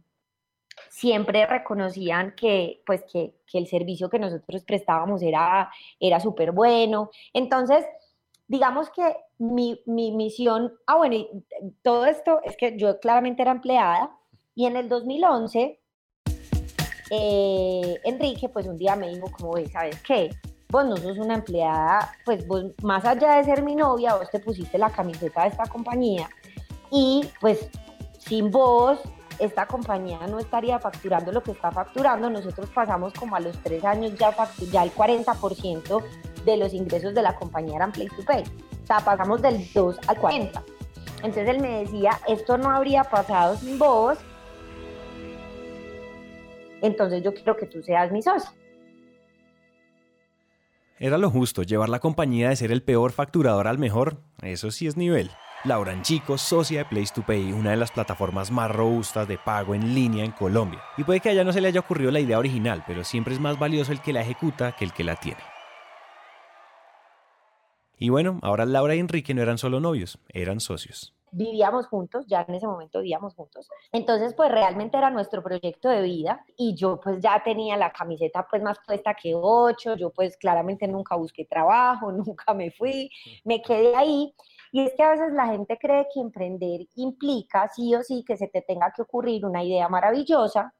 [0.89, 7.11] siempre reconocían que, pues, que, el servicio que nosotros prestábamos era, era súper bueno.
[7.33, 7.85] Entonces,
[8.53, 11.27] digamos que mi, misión, ah, bueno, y
[11.81, 14.15] todo esto es que yo claramente era empleada
[14.53, 15.81] y en el 2011
[17.09, 20.29] eh, Enrique, pues un día me dijo, como ¿sabes qué?
[20.69, 24.39] Vos no sos una empleada, pues vos, más allá de ser mi novia, vos te
[24.39, 26.29] pusiste la camiseta de esta compañía
[26.91, 27.67] y pues
[28.19, 28.99] sin vos
[29.43, 32.29] esta compañía no estaría facturando lo que está facturando.
[32.29, 34.35] Nosotros pasamos como a los tres años ya,
[34.71, 36.03] ya el 40%
[36.45, 38.43] de los ingresos de la compañía eran Play to Pay.
[38.83, 40.63] O sea, pasamos del 2 al 40.
[41.17, 44.17] Entonces él me decía, esto no habría pasado sin vos,
[46.81, 48.51] entonces yo quiero que tú seas mi socio.
[50.99, 54.85] Era lo justo, llevar la compañía de ser el peor facturador al mejor, eso sí
[54.87, 55.31] es nivel.
[55.65, 59.73] Laura Chico, socia de Place to Pay, una de las plataformas más robustas de pago
[59.73, 60.83] en línea en Colombia.
[60.97, 63.33] Y puede que a ella no se le haya ocurrido la idea original, pero siempre
[63.33, 65.39] es más valioso el que la ejecuta que el que la tiene.
[67.97, 72.45] Y bueno, ahora Laura y Enrique no eran solo novios, eran socios vivíamos juntos, ya
[72.47, 73.67] en ese momento vivíamos juntos.
[73.91, 78.47] Entonces, pues realmente era nuestro proyecto de vida y yo pues ya tenía la camiseta
[78.49, 83.09] pues más puesta que ocho, yo pues claramente nunca busqué trabajo, nunca me fui,
[83.43, 84.33] me quedé ahí.
[84.73, 88.35] Y es que a veces la gente cree que emprender implica sí o sí que
[88.35, 90.73] se te tenga que ocurrir una idea maravillosa,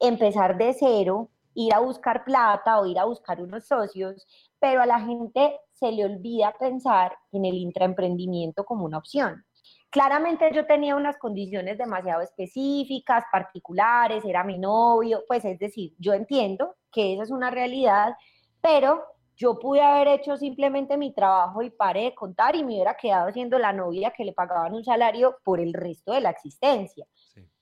[0.00, 4.26] empezar de cero, ir a buscar plata o ir a buscar unos socios,
[4.58, 9.44] pero a la gente se le olvida pensar en el intraemprendimiento como una opción.
[9.90, 16.14] Claramente yo tenía unas condiciones demasiado específicas, particulares, era mi novio, pues es decir, yo
[16.14, 18.14] entiendo que esa es una realidad,
[18.62, 19.04] pero
[19.36, 23.32] yo pude haber hecho simplemente mi trabajo y paré de contar y me hubiera quedado
[23.32, 27.06] siendo la novia que le pagaban un salario por el resto de la existencia.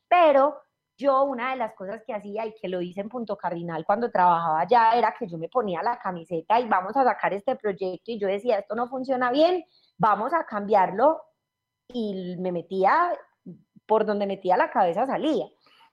[0.09, 0.61] Pero
[0.97, 4.11] yo una de las cosas que hacía y que lo hice en Punto Cardinal cuando
[4.11, 8.11] trabajaba allá era que yo me ponía la camiseta y vamos a sacar este proyecto
[8.11, 9.65] y yo decía, esto no funciona bien,
[9.97, 11.23] vamos a cambiarlo
[11.89, 13.19] y me metía,
[13.87, 15.47] por donde metía la cabeza salía.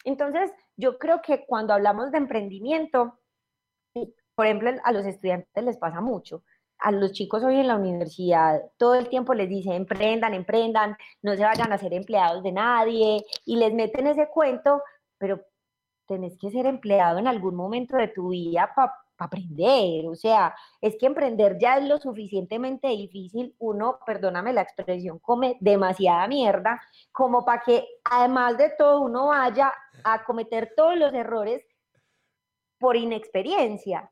[0.04, 3.20] Entonces, yo creo que cuando hablamos de emprendimiento,
[4.39, 6.43] por ejemplo, a los estudiantes les pasa mucho.
[6.78, 11.36] A los chicos hoy en la universidad todo el tiempo les dice emprendan, emprendan, no
[11.36, 14.82] se vayan a ser empleados de nadie y les meten ese cuento,
[15.17, 15.41] pero
[16.08, 20.95] tenés que ser empleado en algún momento de tu vida para aprender, o sea, es
[20.97, 27.43] que emprender ya es lo suficientemente difícil, uno, perdóname la expresión, come demasiada mierda, como
[27.43, 29.73] para que además de todo uno vaya
[30.06, 31.62] a cometer todos los errores
[32.78, 34.10] por inexperiencia.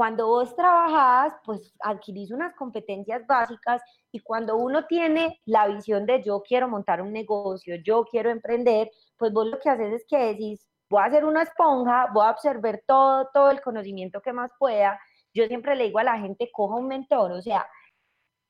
[0.00, 6.22] Cuando vos trabajás, pues adquirís unas competencias básicas y cuando uno tiene la visión de
[6.22, 10.16] yo quiero montar un negocio, yo quiero emprender, pues vos lo que haces es que
[10.16, 14.50] decís, voy a hacer una esponja, voy a absorber todo, todo el conocimiento que más
[14.58, 14.98] pueda.
[15.34, 17.68] Yo siempre le digo a la gente, coja un mentor, o sea,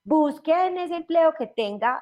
[0.05, 2.01] busque en ese empleo que tenga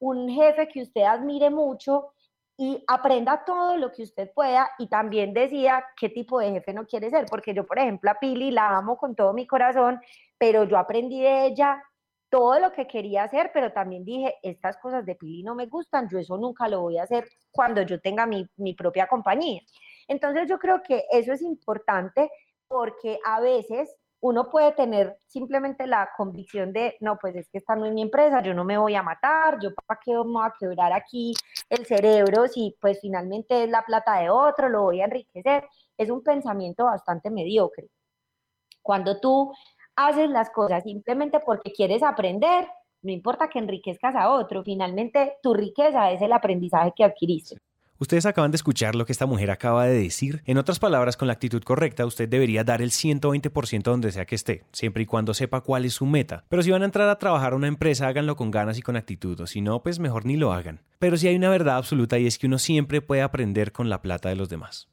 [0.00, 2.14] un jefe que usted admire mucho
[2.60, 6.86] y aprenda todo lo que usted pueda y también decida qué tipo de jefe no
[6.86, 10.00] quiere ser, porque yo, por ejemplo, a Pili la amo con todo mi corazón,
[10.36, 11.80] pero yo aprendí de ella
[12.28, 16.08] todo lo que quería hacer, pero también dije, estas cosas de Pili no me gustan,
[16.08, 19.62] yo eso nunca lo voy a hacer cuando yo tenga mi, mi propia compañía.
[20.08, 22.28] Entonces yo creo que eso es importante
[22.66, 27.76] porque a veces uno puede tener simplemente la convicción de, no, pues es que esta
[27.76, 30.54] no es mi empresa, yo no me voy a matar, yo para qué vamos a
[30.58, 31.34] quebrar aquí
[31.68, 35.68] el cerebro si pues finalmente es la plata de otro, lo voy a enriquecer.
[35.96, 37.88] Es un pensamiento bastante mediocre.
[38.82, 39.52] Cuando tú
[39.96, 42.68] haces las cosas simplemente porque quieres aprender,
[43.02, 47.56] no importa que enriquezcas a otro, finalmente tu riqueza es el aprendizaje que adquiriste.
[48.00, 50.40] Ustedes acaban de escuchar lo que esta mujer acaba de decir.
[50.44, 54.36] En otras palabras, con la actitud correcta, usted debería dar el 120% donde sea que
[54.36, 56.44] esté, siempre y cuando sepa cuál es su meta.
[56.48, 58.96] Pero si van a entrar a trabajar a una empresa, háganlo con ganas y con
[58.96, 60.80] actitud, o si no, pues mejor ni lo hagan.
[61.00, 64.00] Pero si hay una verdad absoluta y es que uno siempre puede aprender con la
[64.00, 64.88] plata de los demás.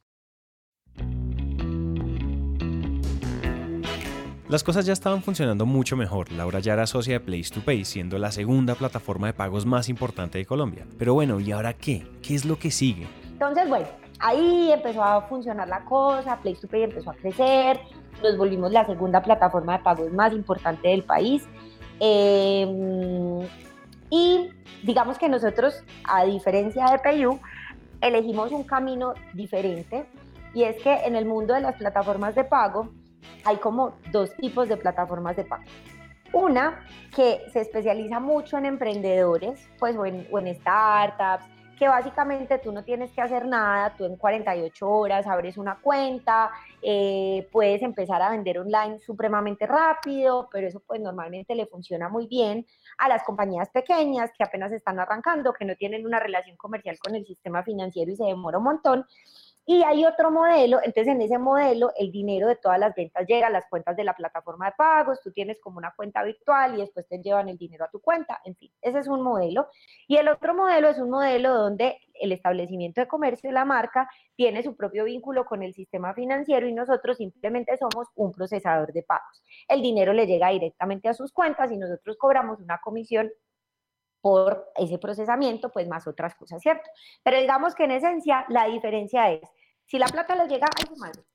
[4.47, 6.31] Las cosas ya estaban funcionando mucho mejor.
[6.31, 9.89] Laura ya era socia de Place to Pay, siendo la segunda plataforma de pagos más
[9.89, 10.85] importante de Colombia.
[10.99, 12.05] Pero bueno, ¿y ahora qué?
[12.21, 13.07] ¿Qué es lo que sigue?
[13.31, 13.87] Entonces, bueno,
[14.19, 17.79] ahí empezó a funcionar la cosa, Place to Pay empezó a crecer,
[18.21, 21.43] nos volvimos la segunda plataforma de pagos más importante del país.
[21.99, 23.39] Em,
[24.11, 24.49] y
[24.83, 27.39] digamos que nosotros, a diferencia de PayU,
[27.99, 30.05] elegimos un camino diferente
[30.53, 32.91] y es que en el mundo de las plataformas de pago,
[33.43, 35.63] hay como dos tipos de plataformas de pago.
[36.33, 41.45] Una que se especializa mucho en emprendedores, pues o en, startups,
[41.77, 46.51] que básicamente tú no tienes que hacer nada, tú en 48 horas abres una cuenta,
[46.81, 52.27] eh, puedes empezar a vender online supremamente rápido, pero eso pues normalmente le funciona muy
[52.27, 52.65] bien
[52.97, 57.15] a las compañías pequeñas que apenas están arrancando, que no tienen una relación comercial con
[57.15, 59.05] el sistema financiero y se demora un montón.
[59.67, 63.47] Y hay otro modelo, entonces en ese modelo el dinero de todas las ventas llega
[63.47, 66.81] a las cuentas de la plataforma de pagos, tú tienes como una cuenta virtual y
[66.81, 69.67] después te llevan el dinero a tu cuenta, en fin, ese es un modelo.
[70.07, 74.61] Y el otro modelo es un modelo donde el establecimiento de comercio, la marca, tiene
[74.61, 79.43] su propio vínculo con el sistema financiero y nosotros simplemente somos un procesador de pagos.
[79.67, 83.31] El dinero le llega directamente a sus cuentas y nosotros cobramos una comisión
[84.25, 86.89] por ese procesamiento, pues más otras cosas, ¿cierto?
[87.21, 89.47] Pero digamos que en esencia la diferencia es
[89.85, 90.65] si la plata le llega,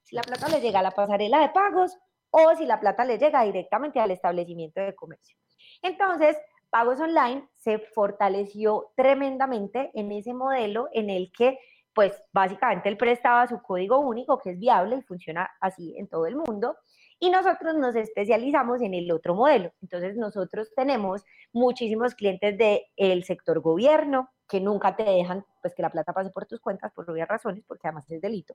[0.03, 1.97] si la plata le llega a la pasarela de pagos
[2.31, 5.37] o si la plata le llega directamente al establecimiento de comercio.
[5.83, 6.37] Entonces,
[6.69, 11.61] Pagos Online se fortaleció tremendamente en ese modelo en el que,
[11.95, 16.27] pues, básicamente él prestaba su código único, que es viable y funciona así en todo
[16.27, 16.77] el mundo,
[17.21, 19.73] y nosotros nos especializamos en el otro modelo.
[19.83, 25.91] Entonces nosotros tenemos muchísimos clientes del sector gobierno que nunca te dejan pues que la
[25.91, 28.55] plata pase por tus cuentas por obvias razones, porque además es delito.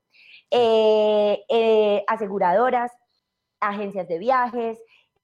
[0.50, 2.92] Eh, eh, aseguradoras,
[3.62, 4.80] agencias de viajes,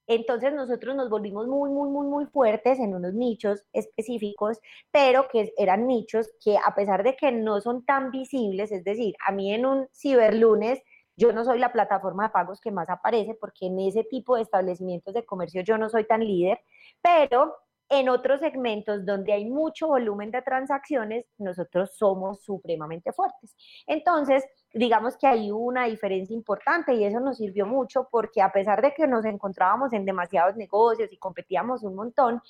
[0.06, 4.58] entonces nosotros nos volvimos muy, muy, muy, muy fuertes en unos nichos específicos,
[4.90, 9.14] pero que eran nichos que a pesar de que no son tan visibles, es decir,
[9.26, 10.80] a mí en un ciberlunes
[11.22, 14.42] yo no soy la plataforma de pagos que más aparece porque en ese tipo de
[14.42, 16.58] establecimientos de comercio yo no soy tan líder,
[17.00, 17.54] pero
[17.88, 23.54] en otros segmentos donde hay mucho volumen de transacciones, nosotros somos supremamente fuertes.
[23.86, 24.44] Entonces,
[24.74, 28.92] digamos que hay una diferencia importante y eso nos sirvió mucho porque a pesar de
[28.92, 32.42] que nos encontrábamos en demasiados negocios y competíamos un montón,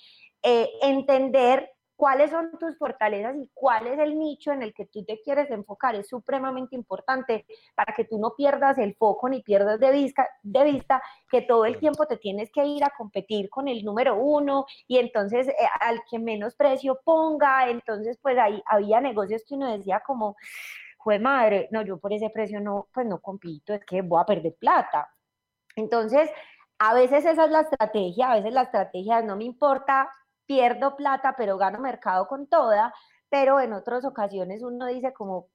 [0.42, 1.68] eh, entender
[2.02, 5.48] cuáles son tus fortalezas y cuál es el nicho en el que tú te quieres
[5.52, 7.46] enfocar es supremamente importante
[7.76, 11.00] para que tú no pierdas el foco ni pierdas de vista, de vista
[11.30, 14.98] que todo el tiempo te tienes que ir a competir con el número uno y
[14.98, 20.02] entonces eh, al que menos precio ponga, entonces pues ahí había negocios que uno decía
[20.04, 20.34] como,
[21.20, 24.56] madre, no, yo por ese precio no, pues no compito, es que voy a perder
[24.58, 25.08] plata.
[25.76, 26.28] Entonces,
[26.80, 30.10] a veces esa es la estrategia, a veces la estrategia es no me importa
[30.52, 32.92] pierdo plata, pero gano mercado con toda,
[33.30, 35.48] pero en otras ocasiones uno dice como,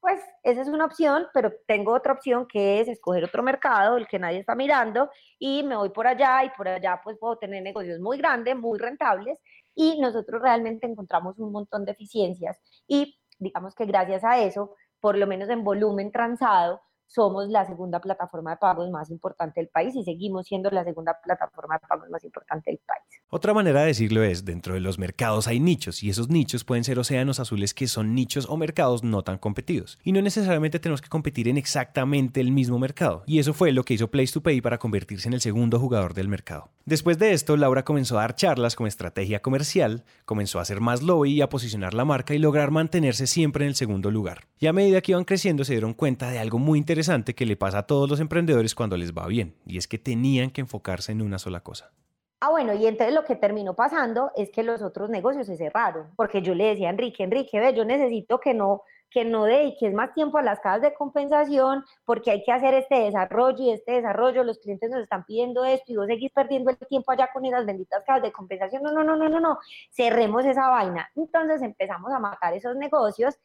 [0.00, 4.06] pues esa es una opción, pero tengo otra opción que es escoger otro mercado, el
[4.06, 7.60] que nadie está mirando, y me voy por allá y por allá pues puedo tener
[7.64, 9.40] negocios muy grandes, muy rentables,
[9.74, 12.56] y nosotros realmente encontramos un montón de eficiencias.
[12.86, 18.00] Y digamos que gracias a eso, por lo menos en volumen transado, somos la segunda
[18.00, 22.10] plataforma de pagos más importante del país y seguimos siendo la segunda plataforma de pagos
[22.10, 23.22] más importante del país.
[23.28, 26.84] Otra manera de decirlo es, dentro de los mercados hay nichos y esos nichos pueden
[26.84, 29.98] ser océanos azules que son nichos o mercados no tan competidos.
[30.02, 33.22] Y no necesariamente tenemos que competir en exactamente el mismo mercado.
[33.26, 36.14] Y eso fue lo que hizo Place to Pay para convertirse en el segundo jugador
[36.14, 36.70] del mercado.
[36.84, 41.02] Después de esto, Laura comenzó a dar charlas como estrategia comercial, comenzó a hacer más
[41.02, 44.46] lobby y a posicionar la marca y lograr mantenerse siempre en el segundo lugar.
[44.58, 47.44] Y a medida que iban creciendo se dieron cuenta de algo muy interesante interesante que
[47.44, 50.62] le pasa a todos los emprendedores cuando les va bien, y es que tenían que
[50.62, 51.92] enfocarse en una sola cosa.
[52.40, 56.06] Ah, bueno, y entonces lo que terminó pasando es que los otros negocios se cerraron,
[56.16, 58.80] porque yo le decía a Enrique, Enrique, ve, yo necesito que no,
[59.10, 62.94] que no dediques más tiempo a las casas de compensación, porque hay que hacer este
[62.94, 66.78] desarrollo y este desarrollo, los clientes nos están pidiendo esto y vos seguís perdiendo el
[66.78, 68.82] tiempo allá con esas benditas casas de compensación.
[68.82, 69.58] No, no, no, no, no, no,
[69.90, 71.10] cerremos esa vaina.
[71.14, 73.38] Entonces empezamos a matar esos negocios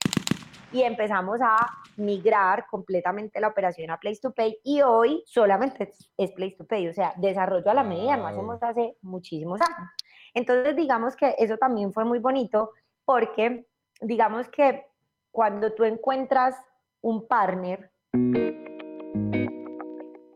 [0.72, 1.68] y empezamos a
[1.98, 6.88] migrar completamente la operación a Place to Pay y hoy solamente es Place to Pay,
[6.88, 9.90] o sea, desarrollo a la medida no hacemos hace muchísimos años.
[10.34, 12.72] Entonces, digamos que eso también fue muy bonito
[13.06, 13.66] porque,
[14.00, 14.86] digamos que
[15.32, 16.56] cuando tú encuentras
[17.02, 17.92] un partner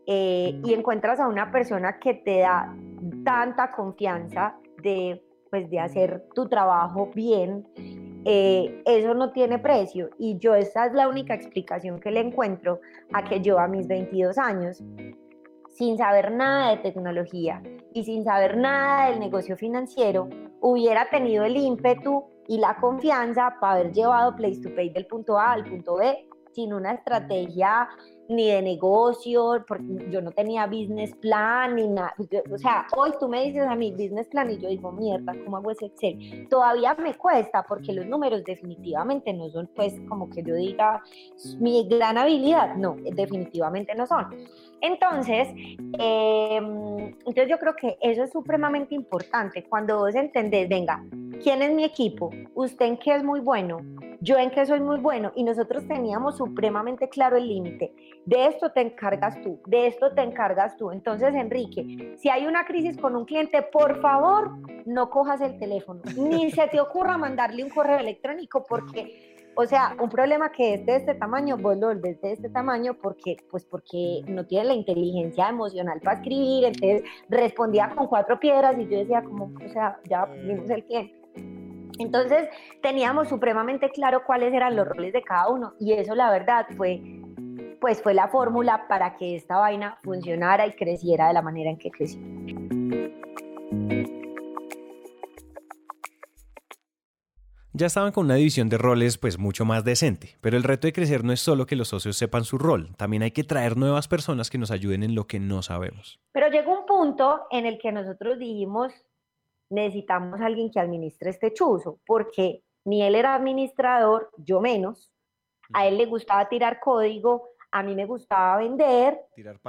[0.06, 2.74] eh, y encuentras a una persona que te da
[3.24, 7.66] tanta confianza de, pues, de hacer tu trabajo bien,
[8.28, 10.10] eh, eso no tiene precio.
[10.18, 12.80] Y yo esa es la única explicación que le encuentro
[13.12, 14.82] a que yo a mis 22 años
[15.68, 17.62] sin saber nada de tecnología
[17.92, 20.28] y sin saber nada del negocio financiero,
[20.60, 25.38] hubiera tenido el ímpetu y la confianza para haber llevado Place to Pay del punto
[25.38, 27.88] A al punto B sin una estrategia
[28.28, 32.14] ni de negocio, porque yo no tenía business plan ni nada.
[32.52, 35.56] O sea, hoy tú me dices a mí business plan y yo digo, mierda, ¿cómo
[35.56, 36.48] hago ese Excel?
[36.48, 41.02] Todavía me cuesta porque los números definitivamente no son, pues, como que yo diga,
[41.58, 42.76] mi gran habilidad.
[42.76, 44.26] No, definitivamente no son.
[44.80, 45.48] Entonces,
[45.98, 49.64] em, entonces yo creo que eso es supremamente importante.
[49.64, 51.02] Cuando vos entendés, venga,
[51.42, 52.30] ¿quién es mi equipo?
[52.54, 53.78] ¿Usted en qué es muy bueno?
[54.20, 55.32] ¿Yo en qué soy muy bueno?
[55.34, 57.94] Y nosotros teníamos supremamente claro el límite.
[58.24, 60.90] De esto te encargas tú, de esto te encargas tú.
[60.90, 64.56] Entonces, Enrique, si hay una crisis con un cliente, por favor,
[64.86, 69.96] no cojas el teléfono, ni se te ocurra mandarle un correo electrónico porque o sea,
[69.98, 73.64] un problema que es de este tamaño, vos lo volvés de este tamaño porque, pues
[73.64, 78.98] porque no tiene la inteligencia emocional para escribir, entonces respondía con cuatro piedras y yo
[78.98, 81.25] decía como, o sea, ya vimos el tiempo.
[81.98, 82.48] Entonces
[82.82, 87.00] teníamos supremamente claro cuáles eran los roles de cada uno y eso la verdad fue
[87.80, 91.78] pues fue la fórmula para que esta vaina funcionara y creciera de la manera en
[91.78, 92.20] que creció.
[97.78, 100.94] Ya estaban con una división de roles pues mucho más decente, pero el reto de
[100.94, 104.08] crecer no es solo que los socios sepan su rol, también hay que traer nuevas
[104.08, 106.18] personas que nos ayuden en lo que no sabemos.
[106.32, 108.94] Pero llegó un punto en el que nosotros dijimos,
[109.70, 115.12] necesitamos a alguien que administre este chuzo, porque ni él era administrador, yo menos,
[115.72, 119.20] a él le gustaba tirar código, a mí me gustaba vender,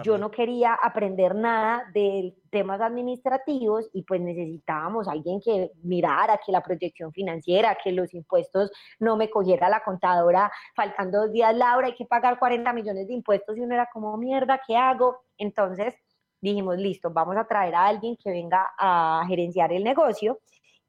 [0.04, 6.52] yo no quería aprender nada de temas administrativos y pues necesitábamos alguien que mirara que
[6.52, 11.88] la proyección financiera, que los impuestos no me cogiera la contadora, faltando dos días, Laura,
[11.88, 15.24] hay que pagar 40 millones de impuestos y uno era como, mierda, ¿qué hago?
[15.38, 15.94] Entonces
[16.50, 20.40] dijimos, listo, vamos a traer a alguien que venga a gerenciar el negocio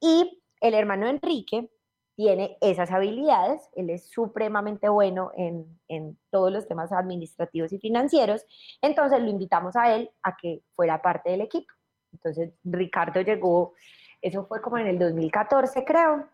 [0.00, 1.68] y el hermano Enrique
[2.16, 8.44] tiene esas habilidades, él es supremamente bueno en, en, todos los temas administrativos y financieros,
[8.82, 11.72] entonces lo invitamos a él a que fuera parte del equipo.
[12.12, 13.74] Entonces Ricardo llegó,
[14.20, 16.28] eso fue como en el 2014 creo,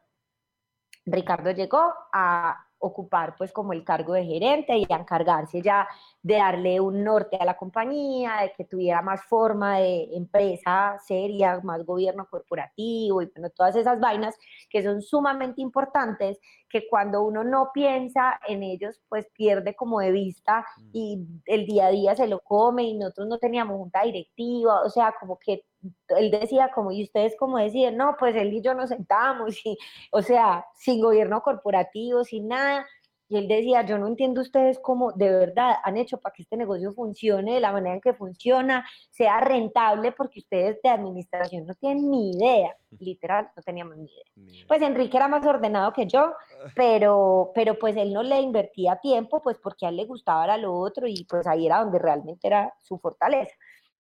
[1.07, 5.89] Ricardo llegó a ocupar pues como el cargo de gerente y encargarse ya
[6.23, 11.61] de darle un norte a la compañía, de que tuviera más forma de empresa seria,
[11.63, 14.37] más gobierno corporativo y bueno, todas esas vainas
[14.69, 20.13] que son sumamente importantes, que cuando uno no piensa en ellos, pues pierde como de
[20.13, 20.91] vista mm.
[20.93, 24.91] y el día a día se lo come y nosotros no teníamos junta directiva, o
[24.91, 25.65] sea, como que
[26.09, 29.77] él decía como, y ustedes como decían, no, pues él y yo nos sentamos, y,
[30.13, 32.87] o sea, sin gobierno corporativo, sin nada,
[33.29, 36.59] y él decía, yo no entiendo ustedes cómo de verdad han hecho para que este
[36.59, 41.75] negocio funcione de la manera en que funciona, sea rentable, porque ustedes de administración no
[41.75, 44.67] tienen ni idea, literal, no teníamos ni idea.
[44.69, 46.35] Pues Enrique era más ordenado que yo,
[46.77, 50.59] pero, pero pues él no le invertía tiempo, pues porque a él le gustaba era
[50.59, 53.55] lo otro y pues ahí era donde realmente era su fortaleza.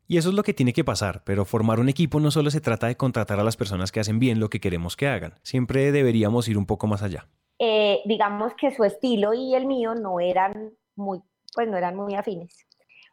[0.06, 2.60] Y eso es lo que tiene que pasar, pero formar un equipo no solo se
[2.60, 5.92] trata de contratar a las personas que hacen bien lo que queremos que hagan, siempre
[5.92, 7.26] deberíamos ir un poco más allá.
[7.58, 11.22] Eh, digamos que su estilo y el mío no eran muy,
[11.54, 12.66] pues no eran muy afines.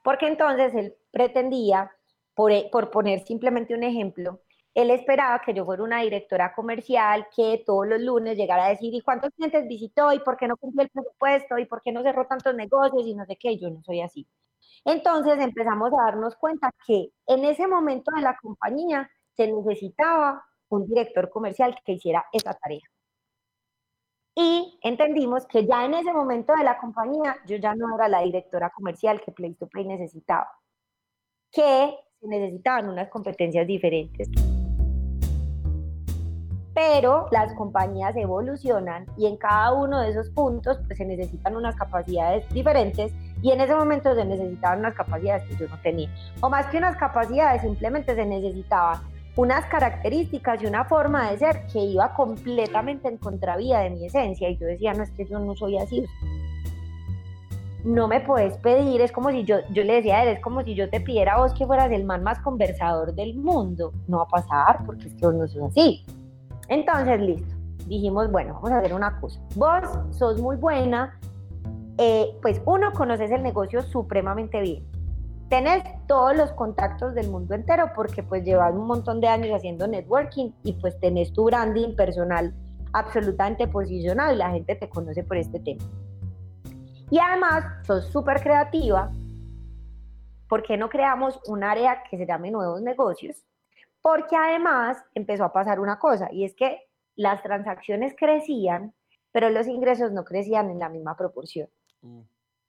[0.03, 1.91] Porque entonces él pretendía,
[2.33, 4.41] por, por poner simplemente un ejemplo,
[4.73, 8.93] él esperaba que yo fuera una directora comercial que todos los lunes llegara a decir,
[8.93, 10.11] ¿y cuántos clientes visitó?
[10.13, 11.57] ¿Y por qué no cumplió el presupuesto?
[11.57, 13.05] ¿Y por qué no cerró tantos negocios?
[13.05, 14.27] Y no sé qué, yo no soy así.
[14.85, 20.87] Entonces empezamos a darnos cuenta que en ese momento de la compañía se necesitaba un
[20.87, 22.81] director comercial que hiciera esa tarea.
[24.35, 28.21] Y entendimos que ya en ese momento de la compañía yo ya no era la
[28.21, 30.49] directora comercial que Play to Play necesitaba,
[31.51, 34.29] que se necesitaban unas competencias diferentes.
[36.73, 41.75] Pero las compañías evolucionan y en cada uno de esos puntos pues, se necesitan unas
[41.75, 46.09] capacidades diferentes y en ese momento se necesitaban unas capacidades que yo no tenía.
[46.41, 48.99] O más que unas capacidades, simplemente se necesitaban
[49.35, 54.49] unas características y una forma de ser que iba completamente en contravía de mi esencia.
[54.49, 56.05] Y yo decía, no es que yo no soy así.
[57.83, 60.61] No me puedes pedir, es como si yo, yo le decía a él, es como
[60.61, 63.91] si yo te pidiera a vos que fueras el man más conversador del mundo.
[64.07, 66.05] No va a pasar porque es que vos no sos así.
[66.67, 67.55] Entonces, listo.
[67.87, 69.39] Dijimos, bueno, vamos a hacer una cosa.
[69.55, 69.81] Vos
[70.11, 71.17] sos muy buena,
[72.01, 74.85] eh, pues uno, conoces el negocio supremamente bien
[75.49, 79.85] tenés todos los contactos del mundo entero porque pues llevas un montón de años haciendo
[79.85, 82.53] networking y pues tenés tu branding personal
[82.93, 85.83] absolutamente posicionado y la gente te conoce por este tema.
[87.09, 89.11] Y además sos súper creativa
[90.51, 93.45] ¿por qué no creamos un área que se llame nuevos negocios?
[94.01, 98.93] Porque además empezó a pasar una cosa, y es que las transacciones crecían,
[99.31, 101.69] pero los ingresos no crecían en la misma proporción.
[102.01, 102.21] Mm.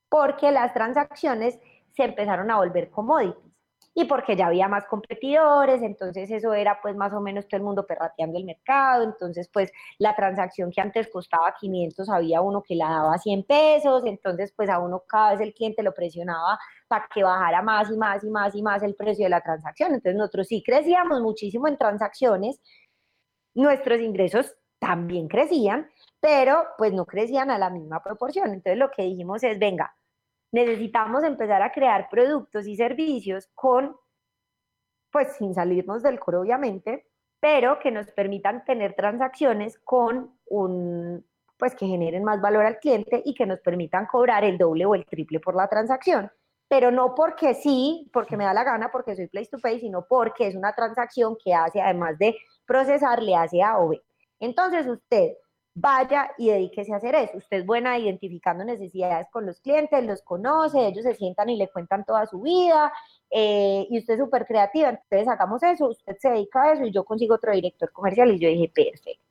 [0.09, 1.59] Porque las transacciones
[1.93, 3.53] se empezaron a volver commodities
[3.95, 7.64] y porque ya había más competidores, entonces eso era pues más o menos todo el
[7.64, 12.74] mundo perrateando el mercado, entonces pues la transacción que antes costaba 500 había uno que
[12.74, 16.59] la daba 100 pesos, entonces pues a uno cada vez el cliente lo presionaba
[16.89, 19.93] para que bajara más y más y más y más el precio de la transacción,
[19.93, 22.61] entonces nosotros sí crecíamos muchísimo en transacciones,
[23.55, 25.91] nuestros ingresos también crecían,
[26.23, 29.93] pero pues no crecían a la misma proporción, entonces lo que dijimos es, venga,
[30.53, 33.97] necesitamos empezar a crear productos y servicios con,
[35.11, 37.09] pues sin salirnos del core obviamente,
[37.41, 41.27] pero que nos permitan tener transacciones con un,
[41.59, 44.95] pues que generen más valor al cliente y que nos permitan cobrar el doble o
[44.95, 46.31] el triple por la transacción.
[46.68, 50.07] Pero no porque sí, porque me da la gana, porque soy Place to Pay, sino
[50.07, 54.01] porque es una transacción que hace, además de procesar, le hace A o B.
[54.39, 55.33] Entonces usted
[55.75, 57.39] vaya y dedíquese a hacer eso.
[57.39, 61.68] Usted es buena identificando necesidades con los clientes, los conoce, ellos se sientan y le
[61.68, 62.93] cuentan toda su vida,
[63.31, 66.93] eh, y usted es súper creativa, entonces hagamos eso, usted se dedica a eso y
[66.93, 69.25] yo consigo otro director comercial y yo dije, perfecto.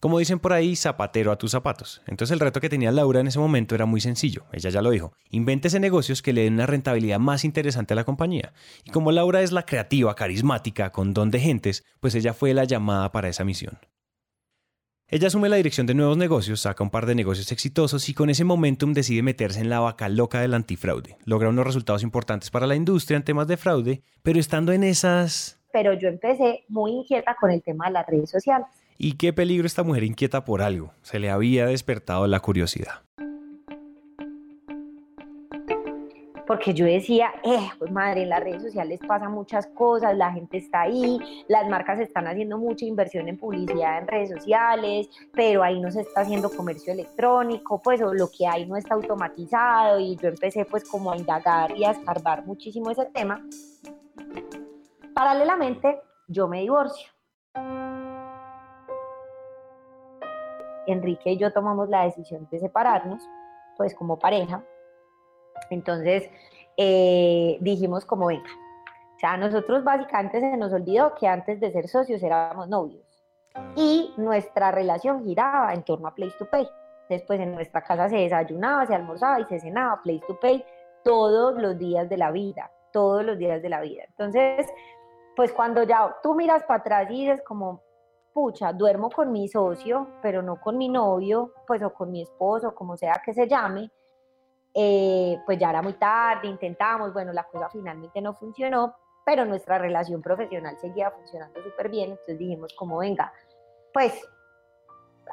[0.00, 2.00] Como dicen por ahí, zapatero a tus zapatos.
[2.06, 4.46] Entonces el reto que tenía Laura en ese momento era muy sencillo.
[4.50, 5.12] Ella ya lo dijo.
[5.28, 8.54] Invéntese negocios que le den una rentabilidad más interesante a la compañía.
[8.82, 12.64] Y como Laura es la creativa, carismática, con don de gentes, pues ella fue la
[12.64, 13.78] llamada para esa misión.
[15.12, 18.30] Ella asume la dirección de nuevos negocios, saca un par de negocios exitosos y con
[18.30, 21.16] ese momentum decide meterse en la vaca loca del antifraude.
[21.24, 25.58] Logra unos resultados importantes para la industria en temas de fraude, pero estando en esas...
[25.72, 28.68] Pero yo empecé muy inquieta con el tema de las redes sociales.
[28.98, 30.92] ¿Y qué peligro esta mujer inquieta por algo?
[31.02, 33.02] Se le había despertado la curiosidad.
[36.50, 40.56] Porque yo decía, eh, pues madre, en las redes sociales pasan muchas cosas, la gente
[40.56, 45.78] está ahí, las marcas están haciendo mucha inversión en publicidad en redes sociales, pero ahí
[45.78, 50.16] no se está haciendo comercio electrónico, pues o lo que hay no está automatizado y
[50.16, 53.40] yo empecé pues como a indagar y a escarbar muchísimo ese tema.
[55.14, 57.12] Paralelamente, yo me divorcio.
[60.88, 63.22] Enrique y yo tomamos la decisión de separarnos,
[63.76, 64.64] pues como pareja,
[65.68, 66.30] entonces
[66.76, 68.50] eh, dijimos como venga,
[69.16, 73.04] o sea, nosotros básicamente se nos olvidó que antes de ser socios éramos novios
[73.76, 76.66] y nuestra relación giraba en torno a Place to Pay.
[77.08, 80.64] Después en nuestra casa se desayunaba, se almorzaba y se cenaba Place to Pay
[81.04, 84.04] todos los días de la vida, todos los días de la vida.
[84.08, 84.66] Entonces,
[85.36, 87.82] pues cuando ya tú miras para atrás y dices como,
[88.32, 92.74] pucha, duermo con mi socio, pero no con mi novio, pues o con mi esposo,
[92.74, 93.90] como sea que se llame,
[94.74, 98.94] eh, pues ya era muy tarde, intentamos, bueno, la cosa finalmente no funcionó,
[99.24, 103.32] pero nuestra relación profesional seguía funcionando súper bien, entonces dijimos como venga,
[103.92, 104.20] pues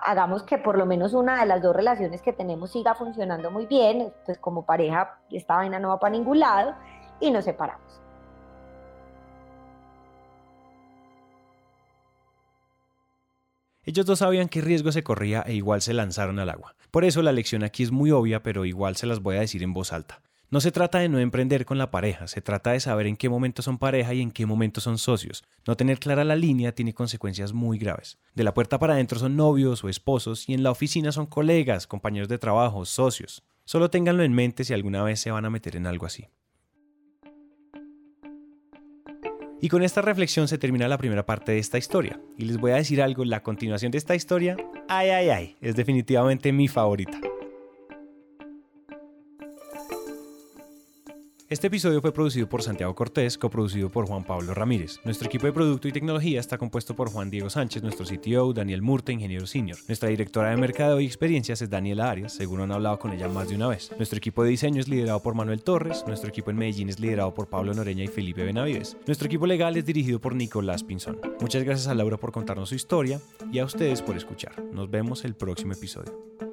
[0.01, 3.65] hagamos que por lo menos una de las dos relaciones que tenemos siga funcionando muy
[3.65, 6.75] bien, pues como pareja esta vaina no va para ningún lado
[7.19, 8.01] y nos separamos.
[13.87, 16.75] Ellos dos sabían qué riesgo se corría e igual se lanzaron al agua.
[16.91, 19.63] Por eso la lección aquí es muy obvia, pero igual se las voy a decir
[19.63, 20.21] en voz alta.
[20.49, 23.29] No se trata de no emprender con la pareja, se trata de saber en qué
[23.29, 25.45] momento son pareja y en qué momento son socios.
[25.65, 28.17] No tener clara la línea tiene consecuencias muy graves.
[28.35, 31.87] De la puerta para adentro son novios o esposos y en la oficina son colegas,
[31.87, 33.41] compañeros de trabajo, socios.
[33.63, 36.27] Solo ténganlo en mente si alguna vez se van a meter en algo así.
[39.59, 42.19] Y con esta reflexión se termina la primera parte de esta historia.
[42.37, 44.55] Y les voy a decir algo, la continuación de esta historia,
[44.87, 47.19] ay, ay, ay, es definitivamente mi favorita.
[51.49, 54.99] Este episodio fue producido por Santiago Cortés, coproducido por Juan Pablo Ramírez.
[55.05, 58.81] Nuestro equipo de producto y tecnología está compuesto por Juan Diego Sánchez, nuestro CTO, Daniel
[58.81, 59.77] Murta, ingeniero senior.
[59.87, 63.47] Nuestra directora de mercado y experiencias es Daniela Arias, seguro han hablado con ella más
[63.47, 63.93] de una vez.
[63.95, 67.33] Nuestro equipo de diseño es liderado por Manuel Torres, nuestro equipo en Medellín es liderado
[67.33, 68.97] por Pablo Noreña y Felipe Benavides.
[69.07, 71.21] Nuestro equipo legal es dirigido por Nicolás Pinzón.
[71.39, 73.21] Muchas gracias a Laura por contarnos su historia
[73.53, 74.61] y a ustedes por escuchar.
[74.73, 76.46] Nos vemos el próximo episodio.